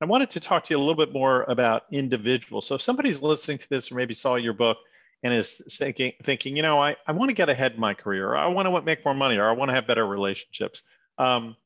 I 0.00 0.04
wanted 0.04 0.30
to 0.30 0.38
talk 0.38 0.62
to 0.66 0.74
you 0.74 0.76
a 0.76 0.78
little 0.78 0.94
bit 0.94 1.12
more 1.12 1.42
about 1.48 1.86
individuals. 1.90 2.68
So, 2.68 2.76
if 2.76 2.82
somebody's 2.82 3.20
listening 3.20 3.58
to 3.58 3.68
this 3.68 3.90
or 3.90 3.96
maybe 3.96 4.14
saw 4.14 4.36
your 4.36 4.52
book 4.52 4.76
and 5.24 5.34
is 5.34 5.60
thinking, 5.72 6.12
thinking 6.22 6.54
you 6.54 6.62
know, 6.62 6.80
I, 6.80 6.94
I 7.08 7.10
want 7.10 7.30
to 7.30 7.34
get 7.34 7.48
ahead 7.48 7.72
in 7.72 7.80
my 7.80 7.94
career, 7.94 8.28
or 8.28 8.36
I 8.36 8.46
want 8.46 8.68
to 8.68 8.82
make 8.82 9.04
more 9.04 9.12
money, 9.12 9.38
or 9.38 9.50
I 9.50 9.54
want 9.54 9.70
to 9.70 9.74
have 9.74 9.88
better 9.88 10.06
relationships. 10.06 10.84
Um, 11.18 11.56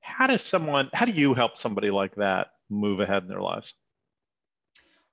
how 0.00 0.26
does 0.26 0.42
someone, 0.42 0.90
how 0.92 1.04
do 1.04 1.12
you 1.12 1.34
help 1.34 1.56
somebody 1.56 1.92
like 1.92 2.16
that 2.16 2.48
move 2.70 3.00
ahead 3.00 3.22
in 3.22 3.28
their 3.28 3.40
lives? 3.40 3.74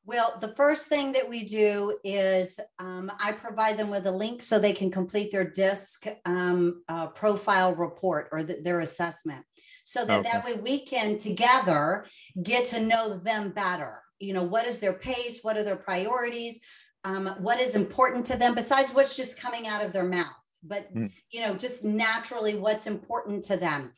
Well, 0.03 0.33
the 0.39 0.47
first 0.55 0.87
thing 0.87 1.11
that 1.11 1.29
we 1.29 1.43
do 1.43 1.97
is 2.03 2.59
um, 2.79 3.11
I 3.19 3.33
provide 3.33 3.77
them 3.77 3.91
with 3.91 4.07
a 4.07 4.11
link 4.11 4.41
so 4.41 4.57
they 4.57 4.73
can 4.73 4.89
complete 4.89 5.31
their 5.31 5.43
DISC 5.43 6.07
um, 6.25 6.81
uh, 6.89 7.07
profile 7.07 7.75
report 7.75 8.27
or 8.31 8.43
the, 8.43 8.61
their 8.63 8.79
assessment. 8.79 9.45
So 9.83 10.03
that 10.05 10.21
okay. 10.21 10.29
that 10.31 10.43
way 10.43 10.53
we 10.55 10.85
can 10.85 11.17
together 11.17 12.05
get 12.41 12.65
to 12.65 12.79
know 12.79 13.15
them 13.15 13.51
better. 13.51 14.01
You 14.19 14.33
know, 14.33 14.43
what 14.43 14.65
is 14.65 14.79
their 14.79 14.93
pace? 14.93 15.39
What 15.43 15.57
are 15.57 15.63
their 15.63 15.75
priorities? 15.75 16.59
Um, 17.03 17.27
what 17.39 17.59
is 17.59 17.75
important 17.75 18.25
to 18.27 18.37
them 18.37 18.55
besides 18.55 18.91
what's 18.91 19.15
just 19.15 19.39
coming 19.39 19.67
out 19.67 19.83
of 19.83 19.93
their 19.93 20.07
mouth? 20.07 20.27
But 20.63 20.93
mm. 20.93 21.11
you 21.31 21.41
know 21.41 21.55
just 21.55 21.83
naturally 21.83 22.55
what's 22.55 22.87
important 22.87 23.43
to 23.45 23.57
them. 23.57 23.91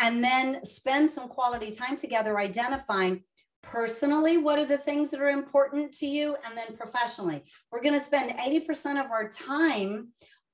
And 0.00 0.22
then 0.22 0.64
spend 0.64 1.10
some 1.10 1.28
quality 1.28 1.70
time 1.70 1.96
together 1.96 2.38
identifying 2.38 3.22
personally 3.62 4.38
what 4.38 4.58
are 4.58 4.64
the 4.64 4.78
things 4.78 5.10
that 5.10 5.20
are 5.20 5.28
important 5.28 5.92
to 5.92 6.06
you 6.06 6.36
and 6.46 6.56
then 6.56 6.76
professionally. 6.76 7.42
We're 7.72 7.82
going 7.82 7.94
to 7.94 8.00
spend 8.00 8.38
80% 8.38 9.04
of 9.04 9.10
our 9.10 9.28
time 9.28 10.08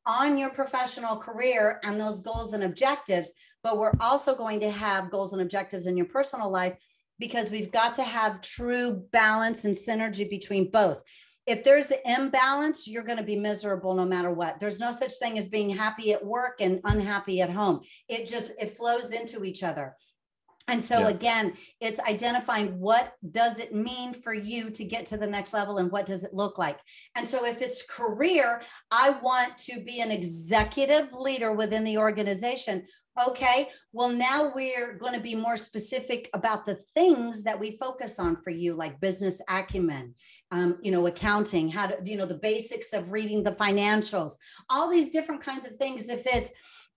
on 0.07 0.37
your 0.39 0.51
professional 0.51 1.17
career 1.17 1.81
and 1.85 1.99
those 2.01 2.21
goals 2.21 2.53
and 2.53 2.63
objectives 2.63 3.33
but 3.65 3.79
we're 3.79 3.95
also 3.99 4.37
going 4.37 4.61
to 4.61 4.71
have 4.71 5.11
goals 5.11 5.33
and 5.33 5.43
objectives 5.43 5.87
in 5.87 5.97
your 5.97 6.07
personal 6.07 6.53
life 6.53 6.77
because 7.19 7.51
we've 7.51 7.73
got 7.73 7.95
to 7.95 8.03
have 8.03 8.43
true 8.43 9.03
balance 9.11 9.65
and 9.65 9.75
synergy 9.75 10.29
between 10.29 10.71
both 10.71 11.03
if 11.47 11.63
there's 11.63 11.91
an 11.91 11.99
imbalance 12.05 12.89
you're 12.89 13.05
going 13.05 13.19
to 13.19 13.25
be 13.25 13.37
miserable 13.37 13.95
no 13.95 14.07
matter 14.07 14.33
what. 14.33 14.61
There's 14.61 14.81
no 14.81 14.93
such 14.93 15.13
thing 15.15 15.39
as 15.39 15.49
being 15.49 15.71
happy 15.71 16.13
at 16.13 16.25
work 16.25 16.61
and 16.61 16.81
unhappy 16.85 17.41
at 17.41 17.51
home. 17.51 17.81
It 18.09 18.27
just 18.27 18.53
it 18.61 18.77
flows 18.77 19.13
into 19.13 19.45
each 19.45 19.63
other 19.63 19.95
and 20.69 20.85
so 20.85 21.01
yeah. 21.01 21.09
again, 21.09 21.55
it's 21.81 22.01
identifying 22.01 22.79
what 22.79 23.15
does 23.31 23.59
it 23.59 23.75
mean 23.75 24.15
for 24.15 24.33
you 24.33 24.71
to 24.71 24.85
get 24.85 25.07
to 25.07 25.17
the 25.17 25.27
next 25.27 25.53
level 25.53 25.79
and 25.79 25.91
what 25.91 26.07
does 26.07 26.25
it 26.25 26.33
look 26.33 26.59
like. 26.59 26.79
And 27.17 27.29
so 27.29 27.45
if 27.45 27.61
it's 27.61 27.83
career, 27.83 28.63
I 28.91 29.11
want 29.23 29.59
to 29.59 29.81
be 29.81 30.01
an 30.01 30.11
executive 30.11 31.13
leader 31.13 31.53
within 31.53 31.85
the 31.85 31.99
organization. 31.99 32.85
Okay, 33.29 33.69
well 33.93 34.11
now 34.11 34.51
we're 34.53 34.99
going 34.99 35.15
to 35.15 35.21
be 35.21 35.37
more 35.37 35.57
specific 35.57 36.29
about 36.35 36.67
the 36.67 36.81
things 36.95 37.45
that 37.45 37.61
we 37.61 37.77
focus 37.77 38.19
on 38.19 38.39
for 38.43 38.51
you, 38.51 38.75
like 38.75 39.01
business 39.01 39.41
acumen, 39.49 40.15
um, 40.51 40.79
you 40.83 40.91
know, 40.91 41.07
accounting, 41.07 41.69
how 41.69 41.87
to, 41.87 41.97
you 42.05 42.17
know, 42.17 42.27
the 42.27 42.35
basics 42.35 42.93
of 42.93 43.13
reading 43.13 43.45
the 43.45 43.53
financials, 43.53 44.33
all 44.69 44.91
these 44.91 45.11
different 45.11 45.45
kinds 45.45 45.65
of 45.65 45.77
things. 45.77 46.09
If 46.09 46.23
it's 46.27 46.53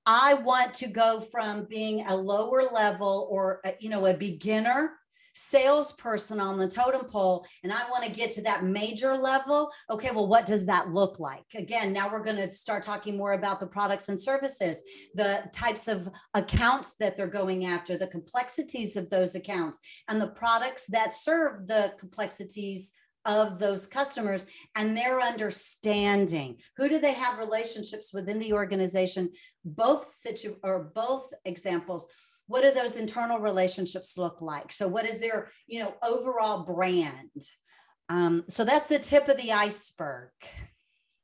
I 0.07 0.35
want 0.35 0.73
to 0.75 0.87
go 0.87 1.19
from 1.19 1.67
being 1.69 2.05
a 2.07 2.15
lower 2.15 2.63
level 2.73 3.27
or, 3.29 3.59
a, 3.65 3.73
you 3.81 3.89
know, 3.89 4.05
a 4.05 4.13
beginner 4.13 4.93
salesperson 5.33 6.39
on 6.39 6.57
the 6.57 6.67
totem 6.67 7.05
pole 7.05 7.45
and 7.63 7.71
I 7.71 7.87
want 7.91 8.03
to 8.05 8.11
get 8.11 8.31
to 8.31 8.41
that 8.43 8.63
major 8.63 9.15
level, 9.15 9.69
okay, 9.91 10.09
well, 10.11 10.27
what 10.27 10.47
does 10.47 10.65
that 10.65 10.91
look 10.91 11.19
like? 11.19 11.43
Again, 11.55 11.93
now 11.93 12.09
we're 12.11 12.23
going 12.23 12.37
to 12.37 12.49
start 12.49 12.81
talking 12.81 13.15
more 13.15 13.33
about 13.33 13.59
the 13.59 13.67
products 13.67 14.09
and 14.09 14.19
services, 14.19 14.81
the 15.13 15.43
types 15.53 15.87
of 15.87 16.09
accounts 16.33 16.95
that 16.95 17.15
they're 17.15 17.27
going 17.27 17.65
after, 17.65 17.97
the 17.97 18.07
complexities 18.07 18.95
of 18.95 19.11
those 19.11 19.35
accounts, 19.35 19.79
and 20.07 20.19
the 20.19 20.31
products 20.31 20.87
that 20.87 21.13
serve 21.13 21.67
the 21.67 21.93
complexities 21.99 22.93
of 23.25 23.59
those 23.59 23.87
customers 23.87 24.47
and 24.75 24.95
their 24.95 25.21
understanding. 25.21 26.57
Who 26.77 26.89
do 26.89 26.99
they 26.99 27.13
have 27.13 27.39
relationships 27.39 28.13
within 28.13 28.39
the 28.39 28.53
organization? 28.53 29.31
Both 29.65 30.05
situ 30.05 30.55
or 30.63 30.91
both 30.95 31.31
examples. 31.45 32.07
What 32.47 32.61
do 32.61 32.71
those 32.71 32.95
internal 32.95 33.39
relationships 33.39 34.17
look 34.17 34.41
like? 34.41 34.71
So 34.71 34.87
what 34.87 35.05
is 35.05 35.19
their 35.19 35.49
you 35.67 35.79
know 35.79 35.95
overall 36.03 36.63
brand? 36.63 37.41
Um, 38.09 38.45
so 38.47 38.63
that's 38.63 38.87
the 38.87 38.99
tip 38.99 39.27
of 39.27 39.37
the 39.37 39.51
iceberg. 39.51 40.29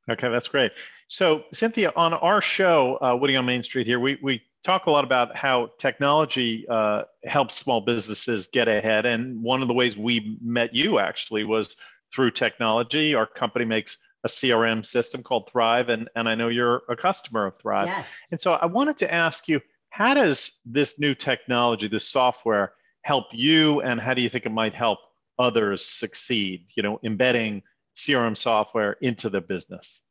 Okay 0.10 0.30
that's 0.30 0.50
great. 0.50 0.74
So 1.08 1.44
cynthia 1.54 1.94
on 1.96 2.14
our 2.14 2.42
show 2.42 2.98
uh, 3.02 3.16
Winning 3.16 3.38
on 3.38 3.46
main 3.46 3.64
street 3.64 3.88
here 3.88 4.00
we, 4.00 4.18
we 4.22 4.42
talk 4.64 4.86
a 4.86 4.92
lot 4.92 5.04
about 5.04 5.36
how 5.36 5.72
technology 5.78 6.66
uh, 6.70 7.04
helps 7.26 7.56
small 7.56 7.82
businesses 7.82 8.48
get 8.48 8.68
ahead 8.68 9.06
and 9.06 9.42
one 9.42 9.62
of 9.62 9.68
the 9.68 9.74
ways 9.74 9.98
we 9.98 10.38
met 10.42 10.74
you 10.74 11.00
actually 11.00 11.44
was 11.44 11.76
through 12.14 12.32
technology. 12.32 13.14
Our 13.14 13.26
company 13.26 13.66
makes 13.66 13.98
a 14.24 14.28
CRM 14.28 14.86
system 14.86 15.22
called 15.22 15.50
Thrive, 15.52 15.90
and, 15.90 16.10
and 16.16 16.30
I 16.30 16.36
know 16.36 16.48
you're 16.48 16.84
a 16.88 16.96
customer 16.96 17.46
of 17.46 17.58
Thrive. 17.58 17.88
Yes. 17.88 18.10
And 18.32 18.40
so 18.40 18.54
I 18.54 18.66
wanted 18.66 18.98
to 19.00 19.14
ask 19.14 19.48
you, 19.48 19.60
how 19.90 20.14
does 20.14 20.60
this 20.66 20.98
new 20.98 21.14
technology, 21.14 21.88
this 21.88 22.08
software, 22.08 22.74
help 23.02 23.26
you, 23.34 23.82
and 23.82 24.00
how 24.00 24.14
do 24.14 24.22
you 24.22 24.30
think 24.30 24.46
it 24.46 24.52
might 24.52 24.74
help 24.74 25.00
others 25.38 25.86
succeed? 25.86 26.68
You 26.76 26.84
know, 26.84 27.00
embedding 27.04 27.64
CRM 27.98 28.38
software 28.38 28.94
into 29.02 29.30
the 29.30 29.42
business? 29.42 30.02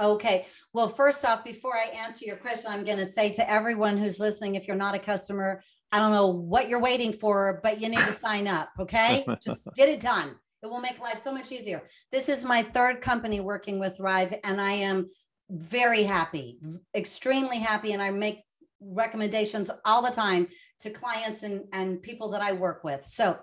Okay. 0.00 0.46
Well, 0.72 0.88
first 0.88 1.24
off, 1.24 1.44
before 1.44 1.74
I 1.74 1.90
answer 2.04 2.24
your 2.24 2.36
question, 2.36 2.70
I'm 2.72 2.84
going 2.84 2.98
to 2.98 3.06
say 3.06 3.30
to 3.32 3.50
everyone 3.50 3.98
who's 3.98 4.18
listening 4.18 4.54
if 4.54 4.66
you're 4.66 4.76
not 4.76 4.94
a 4.94 4.98
customer, 4.98 5.62
I 5.92 5.98
don't 5.98 6.12
know 6.12 6.28
what 6.28 6.68
you're 6.68 6.80
waiting 6.80 7.12
for, 7.12 7.60
but 7.62 7.80
you 7.80 7.88
need 7.88 7.98
to 7.98 8.12
sign 8.12 8.48
up. 8.48 8.70
Okay. 8.78 9.26
Just 9.42 9.68
get 9.76 9.88
it 9.88 10.00
done. 10.00 10.34
It 10.62 10.66
will 10.66 10.80
make 10.80 11.00
life 11.00 11.18
so 11.18 11.32
much 11.32 11.52
easier. 11.52 11.82
This 12.12 12.28
is 12.28 12.44
my 12.44 12.62
third 12.62 13.00
company 13.00 13.40
working 13.40 13.78
with 13.78 13.96
Thrive, 13.96 14.34
and 14.44 14.60
I 14.60 14.72
am 14.72 15.08
very 15.48 16.02
happy, 16.02 16.58
extremely 16.94 17.58
happy. 17.58 17.92
And 17.92 18.02
I 18.02 18.10
make 18.10 18.42
recommendations 18.80 19.70
all 19.84 20.02
the 20.02 20.10
time 20.10 20.48
to 20.80 20.90
clients 20.90 21.42
and, 21.42 21.62
and 21.72 22.02
people 22.02 22.30
that 22.30 22.42
I 22.42 22.52
work 22.52 22.84
with. 22.84 23.04
So, 23.04 23.38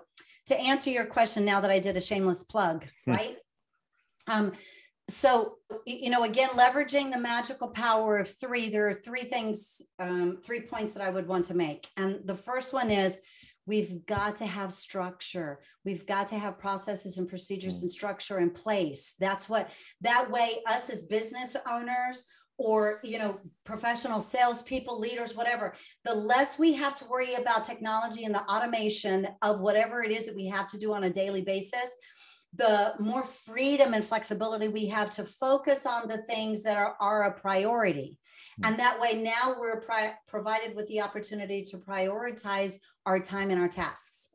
to 0.46 0.58
answer 0.58 0.90
your 0.90 1.04
question, 1.04 1.44
now 1.44 1.60
that 1.60 1.70
I 1.70 1.78
did 1.78 1.96
a 1.96 2.00
shameless 2.00 2.44
plug, 2.44 2.84
hmm. 3.04 3.12
right? 3.12 3.36
Um, 4.26 4.52
so 5.08 5.54
you 5.86 6.10
know 6.10 6.24
again 6.24 6.50
leveraging 6.50 7.10
the 7.10 7.18
magical 7.18 7.68
power 7.68 8.18
of 8.18 8.28
three 8.28 8.68
there 8.68 8.88
are 8.88 8.94
three 8.94 9.22
things 9.22 9.82
um, 9.98 10.38
three 10.44 10.60
points 10.60 10.92
that 10.92 11.02
i 11.02 11.10
would 11.10 11.26
want 11.26 11.46
to 11.46 11.54
make. 11.54 11.88
And 11.96 12.20
the 12.24 12.34
first 12.34 12.72
one 12.72 12.90
is 12.90 13.20
we've 13.68 14.06
got 14.06 14.36
to 14.36 14.46
have 14.46 14.72
structure. 14.72 15.60
We've 15.84 16.06
got 16.06 16.28
to 16.28 16.38
have 16.38 16.58
processes 16.58 17.18
and 17.18 17.28
procedures 17.28 17.78
mm. 17.78 17.82
and 17.82 17.90
structure 17.90 18.38
in 18.40 18.50
place. 18.50 19.14
That's 19.20 19.48
what 19.48 19.70
that 20.00 20.30
way 20.30 20.56
us 20.66 20.88
as 20.90 21.04
business 21.04 21.56
owners 21.70 22.24
or 22.56 23.00
you 23.04 23.18
know 23.18 23.38
professional 23.64 24.18
salespeople 24.18 24.98
leaders 24.98 25.36
whatever 25.36 25.74
the 26.04 26.12
less 26.12 26.58
we 26.58 26.72
have 26.72 26.92
to 26.92 27.04
worry 27.08 27.34
about 27.34 27.62
technology 27.62 28.24
and 28.24 28.34
the 28.34 28.42
automation 28.50 29.28
of 29.42 29.60
whatever 29.60 30.02
it 30.02 30.10
is 30.10 30.26
that 30.26 30.34
we 30.34 30.44
have 30.44 30.66
to 30.66 30.76
do 30.76 30.92
on 30.92 31.04
a 31.04 31.10
daily 31.10 31.40
basis 31.40 31.96
the 32.54 32.94
more 32.98 33.24
freedom 33.24 33.94
and 33.94 34.04
flexibility 34.04 34.68
we 34.68 34.86
have 34.86 35.10
to 35.10 35.24
focus 35.24 35.86
on 35.86 36.08
the 36.08 36.18
things 36.18 36.62
that 36.62 36.76
are, 36.76 36.96
are 37.00 37.24
a 37.24 37.40
priority. 37.40 38.18
Hmm. 38.56 38.68
And 38.68 38.78
that 38.78 38.98
way, 39.00 39.22
now 39.22 39.54
we're 39.58 39.80
pri- 39.80 40.14
provided 40.26 40.74
with 40.74 40.86
the 40.88 41.00
opportunity 41.00 41.62
to 41.64 41.78
prioritize 41.78 42.76
our 43.06 43.20
time 43.20 43.50
and 43.50 43.60
our 43.60 43.68
tasks. 43.68 44.30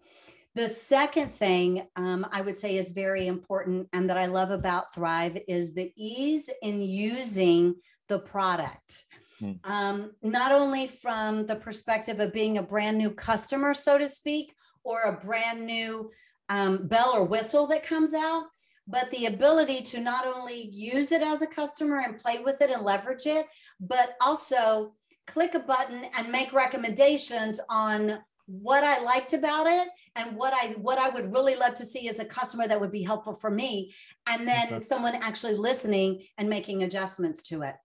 The 0.56 0.68
second 0.68 1.34
thing 1.34 1.88
um, 1.96 2.28
I 2.32 2.42
would 2.42 2.56
say 2.56 2.76
is 2.78 2.92
very 2.92 3.26
important 3.26 3.88
and 3.92 4.08
that 4.10 4.18
I 4.18 4.28
love 4.28 4.52
about 4.52 4.94
Thrive 4.94 5.40
is 5.48 5.74
the 5.74 5.92
ease 5.98 6.48
in 6.62 6.80
using 6.82 7.76
the 8.08 8.20
product. 8.20 9.06
Hmm. 9.40 9.54
Um, 9.64 10.12
not 10.22 10.52
only 10.52 10.88
from 10.88 11.48
the 11.48 11.56
perspective 11.56 12.20
of 12.20 12.34
being 12.34 12.60
a 12.60 12.64
brand 12.64 13.00
new 13.00 13.10
customer, 13.10 13.74
so 13.74 13.98
to 13.98 14.08
speak, 14.08 14.54
or 14.84 15.04
a 15.04 15.26
brand 15.26 15.66
new 15.66 16.12
um, 16.50 16.88
bell 16.88 17.12
or 17.14 17.26
whistle 17.26 17.68
that 17.68 17.84
comes 17.84 18.14
out, 18.14 18.46
but 18.88 19.10
the 19.12 19.26
ability 19.26 19.82
to 19.82 20.00
not 20.00 20.26
only 20.26 20.70
use 20.72 21.12
it 21.12 21.22
as 21.22 21.42
a 21.42 21.48
customer 21.48 22.00
and 22.00 22.20
play 22.20 22.40
with 22.40 22.62
it 22.62 22.70
and 22.70 22.84
leverage 22.84 23.26
it, 23.26 23.46
but 23.80 24.16
also 24.22 24.94
click 25.28 25.54
a 25.54 25.60
button 25.60 26.06
and 26.18 26.32
make 26.32 26.52
recommendations 26.52 27.60
on 27.70 28.20
what 28.46 28.84
I 28.84 29.02
liked 29.04 29.34
about 29.34 29.68
it 29.68 29.88
and 30.18 30.36
what 30.36 30.54
I 30.54 30.74
what 30.74 31.00
I 31.00 31.10
would 31.10 31.32
really 31.32 31.56
love 31.56 31.76
to 31.76 31.86
see 31.86 32.10
as 32.10 32.20
a 32.20 32.26
customer 32.26 32.68
that 32.68 32.80
would 32.80 32.92
be 32.92 33.04
helpful 33.04 33.34
for 33.34 33.50
me 33.50 33.94
and 34.28 34.46
then 34.46 34.68
okay. 34.68 34.80
someone 34.80 35.16
actually 35.16 35.56
listening 35.56 36.24
and 36.38 36.50
making 36.50 36.84
adjustments 36.84 37.42
to 37.44 37.62
it. 37.62 37.76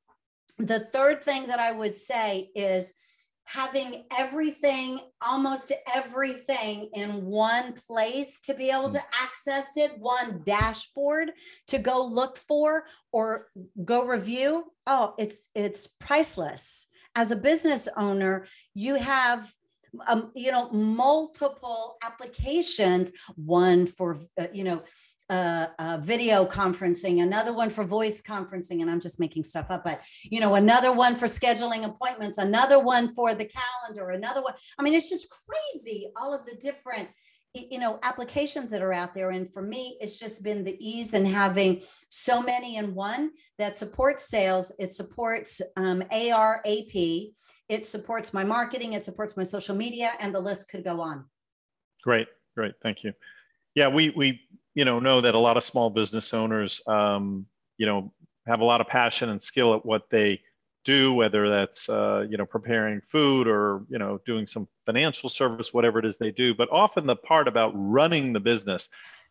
The 0.59 0.81
third 0.81 1.23
thing 1.23 1.47
that 1.47 1.61
I 1.61 1.71
would 1.71 1.95
say 1.95 2.51
is 2.57 2.95
having 3.49 4.05
everything, 4.17 5.01
almost 5.23 5.73
everything 5.95 6.91
in 6.93 7.25
one 7.25 7.73
place 7.73 8.41
to 8.41 8.53
be 8.53 8.71
able 8.71 8.91
to 8.91 8.99
hmm. 8.99 9.25
access 9.25 9.77
it, 9.77 9.99
one 9.99 10.43
dashboard 10.45 11.33
to 11.67 11.79
go 11.79 12.05
look 12.05 12.37
for 12.37 12.85
or 13.11 13.47
go 13.85 14.07
review. 14.07 14.65
Oh, 14.87 15.15
it's 15.19 15.49
it's 15.55 15.89
priceless. 15.99 16.89
As 17.15 17.31
a 17.31 17.37
business 17.37 17.89
owner, 17.97 18.47
you 18.75 18.97
have 18.97 19.51
um, 20.07 20.31
you 20.35 20.53
know 20.53 20.71
multiple 20.71 21.97
applications 22.03 23.13
one 23.37 23.87
for 23.87 24.19
uh, 24.39 24.49
you 24.53 24.65
know 24.65 24.83
uh, 25.31 25.67
uh, 25.79 25.99
video 26.01 26.47
conferencing, 26.47 27.23
another 27.23 27.55
one 27.55 27.71
for 27.71 27.85
voice 27.85 28.23
conferencing, 28.23 28.81
and 28.81 28.91
I'm 28.91 29.01
just 29.01 29.21
making 29.21 29.45
stuff 29.45 29.71
up, 29.71 29.85
but 29.85 30.01
you 30.23 30.41
know, 30.41 30.55
another 30.55 30.95
one 30.95 31.17
for 31.17 31.27
scheduling 31.27 31.85
appointments, 31.85 32.39
another 32.39 32.83
one 32.83 33.15
for 33.15 33.35
the 33.35 33.49
calendar, 33.49 34.11
another 34.11 34.43
one. 34.43 34.55
I 34.79 34.83
mean, 34.83 34.95
it's 34.95 35.11
just 35.11 35.29
crazy 35.31 36.11
all 36.17 36.35
of 36.35 36.47
the 36.47 36.57
different 36.57 37.09
you 37.55 37.79
know 37.79 37.99
applications 38.03 38.71
that 38.71 38.83
are 38.83 38.93
out 38.93 39.15
there 39.15 39.31
and 39.31 39.51
for 39.53 39.63
me 39.63 39.97
it's 40.01 40.19
just 40.19 40.45
been 40.45 40.65
the 40.65 40.77
ease 40.87 41.15
in 41.15 41.25
having 41.25 41.83
so 42.09 42.43
many 42.43 42.77
in 42.77 42.95
one 42.95 43.31
that 43.59 43.75
supports 43.75 44.29
sales 44.29 44.73
it 44.79 44.93
supports 44.93 45.63
um, 45.77 46.03
ar 46.13 46.63
ap 46.67 46.95
it 47.69 47.87
supports 47.87 48.35
my 48.35 48.45
marketing 48.45 48.93
it 48.93 49.05
supports 49.05 49.37
my 49.37 49.43
social 49.43 49.75
media 49.75 50.13
and 50.21 50.35
the 50.35 50.41
list 50.41 50.71
could 50.71 50.85
go 50.85 51.01
on 51.01 51.25
great 52.03 52.29
great 52.55 52.75
thank 52.83 53.03
you 53.03 53.13
yeah 53.75 53.89
we 53.89 54.11
we 54.11 54.41
you 54.79 54.85
know 54.85 55.01
know 55.01 55.21
that 55.21 55.35
a 55.35 55.39
lot 55.39 55.57
of 55.57 55.65
small 55.65 55.91
business 55.91 56.33
owners 56.33 56.81
um, 56.87 57.45
you 57.79 57.87
know 57.87 58.13
have 58.47 58.61
a 58.61 58.65
lot 58.65 58.81
of 58.81 58.87
passion 58.87 59.29
and 59.29 59.43
skill 59.43 59.75
at 59.75 59.85
what 59.85 60.09
they 60.09 60.41
do 60.85 61.13
whether 61.13 61.51
that's 61.51 61.89
uh, 61.89 62.25
you 62.31 62.37
know 62.37 62.47
preparing 62.47 63.01
food 63.01 63.49
or 63.49 63.83
you 63.91 63.99
know 63.99 64.21
doing 64.25 64.47
some 64.47 64.69
financial 64.87 65.29
service 65.29 65.75
whatever 65.75 65.99
it 65.99 66.05
is 66.05 66.17
they 66.17 66.31
do. 66.31 66.55
But 66.55 66.71
often 66.71 67.07
the 67.07 67.17
part 67.17 67.49
about 67.49 67.73
running 67.75 68.33
the 68.33 68.39
business 68.39 68.89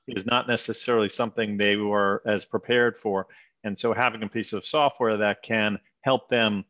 is 0.09 0.25
not 0.25 0.49
necessarily 0.49 1.07
something 1.07 1.55
they 1.55 1.77
were 1.77 2.21
as 2.25 2.43
prepared 2.43 2.97
for. 2.97 3.27
And 3.63 3.79
so 3.79 3.93
having 3.93 4.23
a 4.23 4.27
piece 4.27 4.51
of 4.51 4.65
software 4.65 5.15
that 5.15 5.43
can 5.43 5.79
help 6.01 6.27
them 6.29 6.65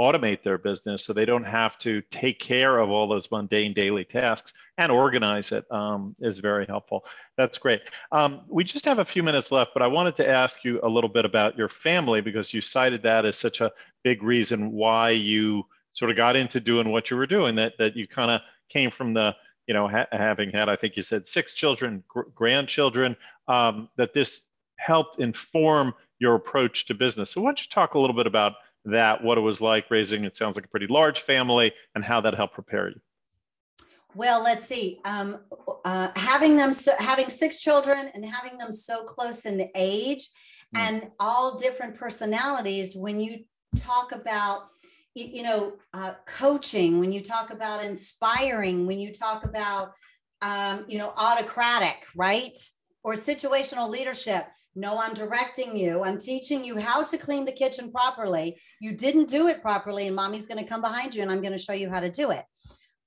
automate 0.00 0.42
their 0.42 0.56
business 0.56 1.04
so 1.04 1.12
they 1.12 1.26
don't 1.26 1.44
have 1.44 1.78
to 1.78 2.00
take 2.10 2.38
care 2.40 2.78
of 2.78 2.88
all 2.88 3.06
those 3.06 3.30
mundane 3.30 3.74
daily 3.74 4.04
tasks 4.04 4.54
and 4.78 4.90
organize 4.90 5.52
it 5.52 5.70
um, 5.70 6.16
is 6.20 6.38
very 6.38 6.64
helpful. 6.64 7.04
That's 7.36 7.58
great. 7.58 7.82
Um, 8.10 8.40
we 8.48 8.64
just 8.64 8.86
have 8.86 8.98
a 8.98 9.04
few 9.04 9.22
minutes 9.22 9.52
left, 9.52 9.72
but 9.74 9.82
I 9.82 9.86
wanted 9.86 10.16
to 10.16 10.28
ask 10.28 10.64
you 10.64 10.80
a 10.82 10.88
little 10.88 11.10
bit 11.10 11.26
about 11.26 11.58
your 11.58 11.68
family 11.68 12.22
because 12.22 12.54
you 12.54 12.62
cited 12.62 13.02
that 13.02 13.26
as 13.26 13.36
such 13.36 13.60
a 13.60 13.70
big 14.02 14.22
reason 14.22 14.72
why 14.72 15.10
you 15.10 15.64
sort 15.92 16.10
of 16.10 16.16
got 16.16 16.34
into 16.34 16.60
doing 16.60 16.88
what 16.90 17.10
you 17.10 17.16
were 17.18 17.26
doing, 17.26 17.54
that, 17.56 17.74
that 17.78 17.94
you 17.94 18.08
kind 18.08 18.30
of 18.30 18.40
came 18.70 18.90
from 18.90 19.12
the, 19.12 19.36
you 19.66 19.74
know, 19.74 19.86
ha- 19.86 20.06
having 20.12 20.50
had, 20.50 20.70
I 20.70 20.76
think 20.76 20.96
you 20.96 21.02
said 21.02 21.26
six 21.26 21.52
children, 21.52 22.02
gr- 22.08 22.22
grandchildren, 22.34 23.16
um, 23.48 23.90
that 23.96 24.14
this 24.14 24.42
helped 24.78 25.20
inform 25.20 25.92
your 26.20 26.36
approach 26.36 26.86
to 26.86 26.94
business. 26.94 27.30
So 27.30 27.42
why 27.42 27.48
don't 27.48 27.60
you 27.60 27.68
talk 27.70 27.94
a 27.94 27.98
little 27.98 28.16
bit 28.16 28.26
about 28.26 28.54
that, 28.84 29.22
what 29.22 29.38
it 29.38 29.42
was 29.42 29.60
like 29.60 29.90
raising, 29.90 30.24
it 30.24 30.36
sounds 30.36 30.56
like 30.56 30.64
a 30.64 30.68
pretty 30.68 30.86
large 30.86 31.20
family, 31.20 31.72
and 31.94 32.04
how 32.04 32.20
that 32.20 32.34
helped 32.34 32.54
prepare 32.54 32.88
you. 32.88 33.00
Well, 34.14 34.42
let's 34.42 34.66
see. 34.66 35.00
Um, 35.04 35.38
uh, 35.84 36.08
having 36.16 36.56
them, 36.56 36.72
so, 36.72 36.92
having 36.98 37.28
six 37.28 37.60
children, 37.60 38.10
and 38.14 38.24
having 38.24 38.58
them 38.58 38.72
so 38.72 39.04
close 39.04 39.46
in 39.46 39.68
age, 39.74 40.28
mm. 40.74 40.80
and 40.80 41.10
all 41.20 41.56
different 41.56 41.94
personalities. 41.94 42.96
When 42.96 43.20
you 43.20 43.44
talk 43.76 44.12
about, 44.12 44.68
you 45.14 45.42
know, 45.42 45.76
uh, 45.92 46.14
coaching, 46.26 46.98
when 46.98 47.12
you 47.12 47.20
talk 47.20 47.52
about 47.52 47.84
inspiring, 47.84 48.86
when 48.86 48.98
you 48.98 49.12
talk 49.12 49.44
about, 49.44 49.92
um, 50.42 50.84
you 50.88 50.98
know, 50.98 51.12
autocratic, 51.16 52.06
right, 52.16 52.58
or 53.02 53.14
situational 53.14 53.88
leadership, 53.88 54.46
no, 54.74 55.00
I'm 55.00 55.14
directing 55.14 55.76
you. 55.76 56.04
I'm 56.04 56.18
teaching 56.18 56.64
you 56.64 56.78
how 56.78 57.04
to 57.04 57.18
clean 57.18 57.44
the 57.44 57.52
kitchen 57.52 57.90
properly. 57.90 58.60
You 58.80 58.96
didn't 58.96 59.28
do 59.28 59.48
it 59.48 59.62
properly, 59.62 60.06
and 60.06 60.14
mommy's 60.14 60.46
going 60.46 60.62
to 60.62 60.68
come 60.68 60.80
behind 60.80 61.14
you 61.14 61.22
and 61.22 61.30
I'm 61.30 61.42
going 61.42 61.52
to 61.52 61.58
show 61.58 61.72
you 61.72 61.90
how 61.90 62.00
to 62.00 62.10
do 62.10 62.30
it. 62.30 62.44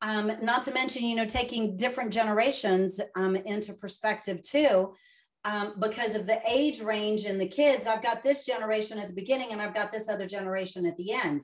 Um, 0.01 0.33
not 0.41 0.63
to 0.63 0.73
mention, 0.73 1.05
you 1.05 1.15
know, 1.15 1.25
taking 1.25 1.77
different 1.77 2.11
generations 2.11 2.99
um, 3.15 3.37
into 3.37 3.73
perspective 3.73 4.41
too, 4.41 4.93
um, 5.45 5.75
because 5.79 6.15
of 6.15 6.27
the 6.27 6.41
age 6.49 6.81
range 6.81 7.23
in 7.23 7.37
the 7.37 7.47
kids. 7.47 7.87
I've 7.87 8.03
got 8.03 8.23
this 8.23 8.45
generation 8.45 8.99
at 8.99 9.07
the 9.07 9.13
beginning 9.13 9.53
and 9.53 9.61
I've 9.61 9.73
got 9.73 9.91
this 9.91 10.09
other 10.09 10.27
generation 10.27 10.85
at 10.85 10.97
the 10.97 11.13
end. 11.13 11.43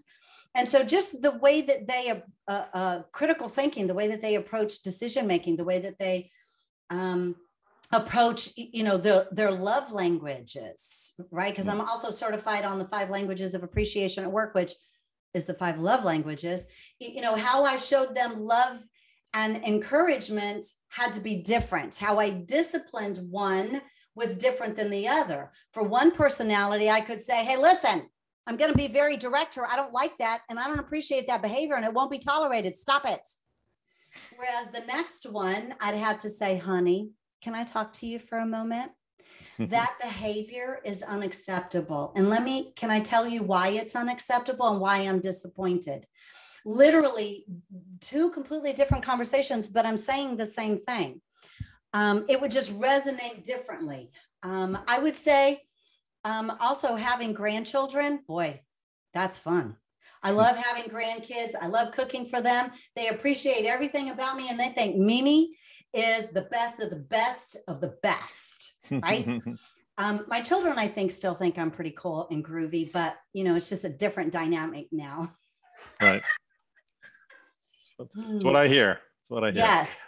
And 0.56 0.68
so, 0.68 0.84
just 0.84 1.22
the 1.22 1.38
way 1.38 1.62
that 1.62 1.88
they, 1.88 2.22
uh, 2.48 2.66
uh, 2.74 3.02
critical 3.12 3.48
thinking, 3.48 3.88
the 3.88 3.94
way 3.94 4.08
that 4.08 4.20
they 4.20 4.36
approach 4.36 4.82
decision 4.82 5.28
making, 5.28 5.58
the 5.58 5.64
way 5.64 5.80
that 5.80 6.00
they, 6.00 6.32
um, 6.90 7.36
approach 7.92 8.50
you 8.56 8.84
know 8.84 8.98
their 8.98 9.28
their 9.32 9.52
love 9.52 9.92
languages 9.92 11.14
right? 11.32 11.52
Because 11.52 11.68
i'm 11.68 11.82
also 11.82 12.12
certified 12.12 12.64
on 12.64 12.78
the 12.78 12.88
five 12.88 13.10
languages 13.10 13.54
of 13.54 13.64
appreciation 13.64 14.24
at 14.24 14.32
work 14.32 14.54
which 14.54 14.74
is 15.34 15.46
the 15.46 15.54
five 15.54 15.80
love 15.80 16.04
languages. 16.04 16.68
You 17.00 17.22
know 17.22 17.36
how 17.36 17.64
i 17.64 17.78
showed 17.78 18.16
them 18.16 18.34
love 18.36 18.80
and 19.34 19.64
encouragement 19.64 20.66
had 20.90 21.14
to 21.14 21.20
be 21.20 21.38
different. 21.38 21.98
How 21.98 22.20
i 22.20 22.30
disciplined 22.30 23.20
one 23.30 23.82
was 24.16 24.36
different 24.36 24.76
than 24.76 24.90
the 24.90 25.08
other. 25.08 25.52
For 25.74 25.88
one 25.88 26.12
personality 26.12 26.92
i 26.92 27.02
could 27.02 27.20
say 27.20 27.44
hey 27.44 27.58
listen 27.58 28.08
i'm 28.46 28.58
going 28.58 28.72
to 28.72 28.78
be 28.78 28.88
very 28.88 29.18
direct 29.18 29.56
here. 29.56 29.68
I 29.68 29.76
don't 29.76 29.94
like 29.94 30.16
that 30.20 30.42
and 30.48 30.60
i 30.60 30.68
don't 30.68 30.80
appreciate 30.80 31.28
that 31.28 31.42
behavior 31.42 31.76
and 31.76 31.86
it 31.86 31.94
won't 31.94 32.12
be 32.12 32.20
tolerated. 32.20 32.78
Stop 32.78 33.08
it. 33.08 33.28
Whereas 34.38 34.70
the 34.70 34.86
next 34.86 35.26
one 35.32 35.74
i'd 35.82 35.96
have 35.96 36.20
to 36.20 36.30
say 36.30 36.58
honey 36.58 37.10
can 37.42 37.56
I 37.56 37.64
talk 37.64 37.94
to 37.94 38.06
you 38.06 38.20
for 38.20 38.38
a 38.38 38.46
moment? 38.46 38.92
that 39.60 39.96
behavior 40.02 40.80
is 40.84 41.04
unacceptable. 41.04 42.12
And 42.16 42.30
let 42.30 42.44
me, 42.44 42.74
can 42.76 42.90
I 42.90 43.00
tell 43.00 43.28
you 43.28 43.44
why 43.44 43.70
it's 43.70 43.96
unacceptable 43.96 44.68
and 44.68 44.80
why 44.80 45.00
I'm 45.00 45.20
disappointed? 45.20 46.06
Literally, 46.66 47.46
two 48.02 48.32
completely 48.32 48.74
different 48.74 49.04
conversations, 49.04 49.70
but 49.70 49.86
I'm 49.86 49.98
saying 49.98 50.38
the 50.38 50.46
same 50.46 50.78
thing. 50.78 51.22
Um, 51.94 52.26
it 52.30 52.40
would 52.40 52.52
just 52.52 52.78
resonate 52.80 53.44
differently. 53.44 54.12
Um, 54.44 54.78
I 54.88 55.00
would 55.00 55.16
say 55.16 55.62
um, 56.24 56.52
also 56.60 56.96
having 56.96 57.34
grandchildren, 57.34 58.20
boy, 58.28 58.62
that's 59.14 59.38
fun. 59.38 59.78
I 60.22 60.32
love 60.32 60.58
having 60.58 60.92
grandkids. 60.92 61.54
I 61.60 61.68
love 61.68 61.92
cooking 61.92 62.26
for 62.26 62.42
them. 62.42 62.72
They 62.96 63.08
appreciate 63.08 63.66
everything 63.66 64.10
about 64.10 64.36
me 64.36 64.50
and 64.50 64.60
they 64.60 64.68
think 64.68 64.98
Mimi 64.98 65.56
is 65.94 66.30
the 66.30 66.44
best 66.44 66.82
of 66.82 66.90
the 66.90 66.98
best 66.98 67.58
of 67.68 67.82
the 67.82 67.96
best, 68.04 68.74
right? 68.92 69.28
um, 69.98 70.26
my 70.28 70.42
children, 70.42 70.78
I 70.78 70.88
think, 70.88 71.12
still 71.12 71.34
think 71.34 71.58
I'm 71.58 71.72
pretty 71.72 71.92
cool 71.92 72.28
and 72.32 72.44
groovy, 72.44 72.92
but 72.92 73.18
you 73.34 73.44
know, 73.44 73.56
it's 73.56 73.70
just 73.70 73.86
a 73.86 73.90
different 73.90 74.32
dynamic 74.32 74.88
now. 74.92 75.30
right. 76.02 76.22
That's 78.16 78.46
what 78.46 78.56
I 78.56 78.70
hear. 78.70 78.94
That's 78.94 79.30
what 79.30 79.44
I 79.44 79.52
hear. 79.52 79.60
Yes. 79.60 80.02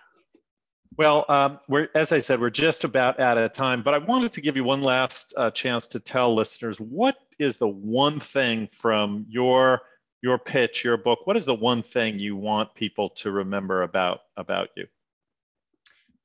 Well, 0.97 1.25
um, 1.29 1.59
we're 1.67 1.89
as 1.95 2.11
I 2.11 2.19
said, 2.19 2.39
we're 2.39 2.49
just 2.49 2.83
about 2.83 3.19
out 3.19 3.37
of 3.37 3.53
time, 3.53 3.81
but 3.81 3.95
I 3.95 3.97
wanted 3.97 4.33
to 4.33 4.41
give 4.41 4.55
you 4.55 4.63
one 4.63 4.81
last 4.81 5.33
uh, 5.37 5.51
chance 5.51 5.87
to 5.87 5.99
tell 5.99 6.33
listeners 6.33 6.79
what 6.79 7.15
is 7.39 7.57
the 7.57 7.67
one 7.67 8.19
thing 8.19 8.69
from 8.73 9.25
your 9.27 9.81
your 10.21 10.37
pitch, 10.37 10.83
your 10.83 10.97
book. 10.97 11.19
What 11.25 11.37
is 11.37 11.45
the 11.45 11.55
one 11.55 11.81
thing 11.81 12.19
you 12.19 12.35
want 12.35 12.73
people 12.75 13.09
to 13.09 13.31
remember 13.31 13.83
about 13.83 14.21
about 14.37 14.69
you? 14.75 14.85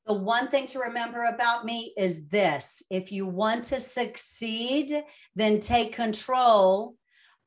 The 0.06 0.14
one 0.14 0.48
thing 0.48 0.66
to 0.68 0.78
remember 0.78 1.24
about 1.24 1.64
me 1.64 1.92
is 1.96 2.28
this 2.28 2.82
if 2.90 3.10
you 3.10 3.26
want 3.26 3.64
to 3.66 3.80
succeed, 3.80 5.02
then 5.34 5.58
take 5.58 5.92
control 5.92 6.94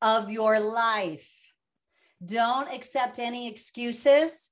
of 0.01 0.29
your 0.29 0.59
life. 0.59 1.29
Don't 2.23 2.73
accept 2.73 3.17
any 3.17 3.47
excuses. 3.47 4.49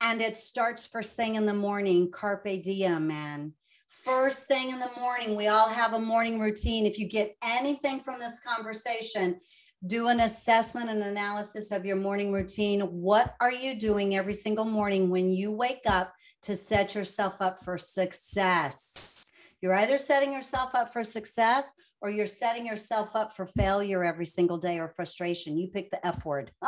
And 0.00 0.20
it 0.20 0.36
starts 0.36 0.86
first 0.86 1.14
thing 1.14 1.36
in 1.36 1.46
the 1.46 1.54
morning. 1.54 2.10
Carpe 2.10 2.62
diem, 2.62 3.06
man. 3.06 3.52
First 3.88 4.48
thing 4.48 4.70
in 4.70 4.80
the 4.80 4.90
morning, 4.98 5.36
we 5.36 5.48
all 5.48 5.68
have 5.68 5.92
a 5.92 5.98
morning 5.98 6.40
routine. 6.40 6.86
If 6.86 6.98
you 6.98 7.06
get 7.06 7.36
anything 7.44 8.00
from 8.00 8.18
this 8.18 8.40
conversation, 8.40 9.38
do 9.86 10.08
an 10.08 10.20
assessment 10.20 10.88
and 10.88 11.02
analysis 11.02 11.70
of 11.70 11.84
your 11.84 11.96
morning 11.96 12.32
routine. 12.32 12.80
What 12.80 13.36
are 13.40 13.52
you 13.52 13.78
doing 13.78 14.16
every 14.16 14.34
single 14.34 14.64
morning 14.64 15.10
when 15.10 15.30
you 15.30 15.52
wake 15.52 15.82
up 15.86 16.14
to 16.42 16.56
set 16.56 16.94
yourself 16.94 17.40
up 17.40 17.60
for 17.64 17.78
success? 17.78 19.30
You're 19.62 19.74
either 19.74 19.98
setting 19.98 20.32
yourself 20.32 20.74
up 20.74 20.92
for 20.92 21.04
success 21.04 21.72
or 22.00 22.10
you're 22.10 22.26
setting 22.26 22.66
yourself 22.66 23.14
up 23.14 23.32
for 23.32 23.46
failure 23.46 24.02
every 24.04 24.26
single 24.26 24.58
day 24.58 24.80
or 24.80 24.88
frustration. 24.88 25.56
You 25.56 25.68
pick 25.68 25.90
the 25.90 26.04
F 26.04 26.24
word. 26.24 26.50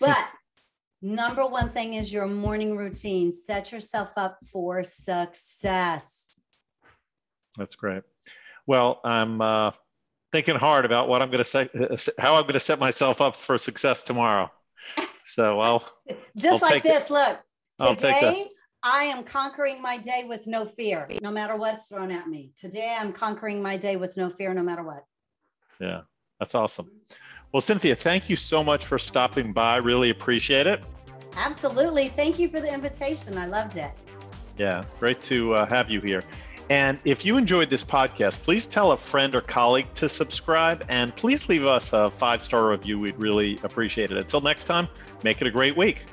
but 0.00 0.28
number 1.02 1.46
one 1.46 1.70
thing 1.70 1.94
is 1.94 2.12
your 2.12 2.28
morning 2.28 2.76
routine. 2.76 3.32
Set 3.32 3.72
yourself 3.72 4.12
up 4.18 4.38
for 4.52 4.84
success. 4.84 6.38
That's 7.56 7.76
great. 7.76 8.02
Well, 8.66 9.00
I'm 9.04 9.40
uh, 9.40 9.70
thinking 10.32 10.56
hard 10.56 10.84
about 10.84 11.08
what 11.08 11.22
I'm 11.22 11.30
going 11.30 11.42
to 11.42 11.44
say, 11.44 11.68
how 12.18 12.34
I'm 12.34 12.42
going 12.42 12.52
to 12.52 12.60
set 12.60 12.78
myself 12.78 13.22
up 13.22 13.36
for 13.36 13.56
success 13.56 14.04
tomorrow. 14.04 14.50
So 15.28 15.60
I'll 15.60 15.88
just 16.36 16.62
I'll 16.62 16.70
like 16.70 16.82
this. 16.82 17.10
Look, 17.10 17.40
I'll 17.80 17.96
take 17.96 18.20
today 18.20 18.48
I 18.84 19.04
am 19.04 19.22
conquering 19.22 19.80
my 19.80 19.96
day 19.96 20.24
with 20.26 20.46
no 20.48 20.64
fear, 20.64 21.08
no 21.22 21.30
matter 21.30 21.56
what's 21.56 21.86
thrown 21.86 22.10
at 22.10 22.26
me. 22.26 22.50
Today 22.56 22.96
I'm 22.98 23.12
conquering 23.12 23.62
my 23.62 23.76
day 23.76 23.94
with 23.96 24.16
no 24.16 24.28
fear, 24.28 24.52
no 24.54 24.62
matter 24.62 24.82
what. 24.82 25.04
Yeah, 25.80 26.00
that's 26.40 26.54
awesome. 26.56 26.90
Well, 27.52 27.60
Cynthia, 27.60 27.94
thank 27.94 28.28
you 28.28 28.36
so 28.36 28.64
much 28.64 28.84
for 28.84 28.98
stopping 28.98 29.52
by. 29.52 29.76
Really 29.76 30.10
appreciate 30.10 30.66
it. 30.66 30.82
Absolutely. 31.36 32.08
Thank 32.08 32.38
you 32.38 32.48
for 32.48 32.60
the 32.60 32.72
invitation. 32.72 33.38
I 33.38 33.46
loved 33.46 33.76
it. 33.76 33.92
Yeah, 34.58 34.84
great 34.98 35.22
to 35.24 35.54
uh, 35.54 35.66
have 35.66 35.88
you 35.88 36.00
here. 36.00 36.24
And 36.68 36.98
if 37.04 37.24
you 37.24 37.36
enjoyed 37.36 37.70
this 37.70 37.84
podcast, 37.84 38.40
please 38.42 38.66
tell 38.66 38.92
a 38.92 38.96
friend 38.96 39.34
or 39.34 39.42
colleague 39.42 39.94
to 39.96 40.08
subscribe 40.08 40.84
and 40.88 41.14
please 41.14 41.48
leave 41.48 41.66
us 41.66 41.92
a 41.92 42.10
five 42.10 42.42
star 42.42 42.70
review. 42.70 42.98
We'd 42.98 43.18
really 43.18 43.60
appreciate 43.62 44.10
it. 44.10 44.16
Until 44.16 44.40
next 44.40 44.64
time, 44.64 44.88
make 45.22 45.40
it 45.40 45.46
a 45.46 45.50
great 45.50 45.76
week. 45.76 46.04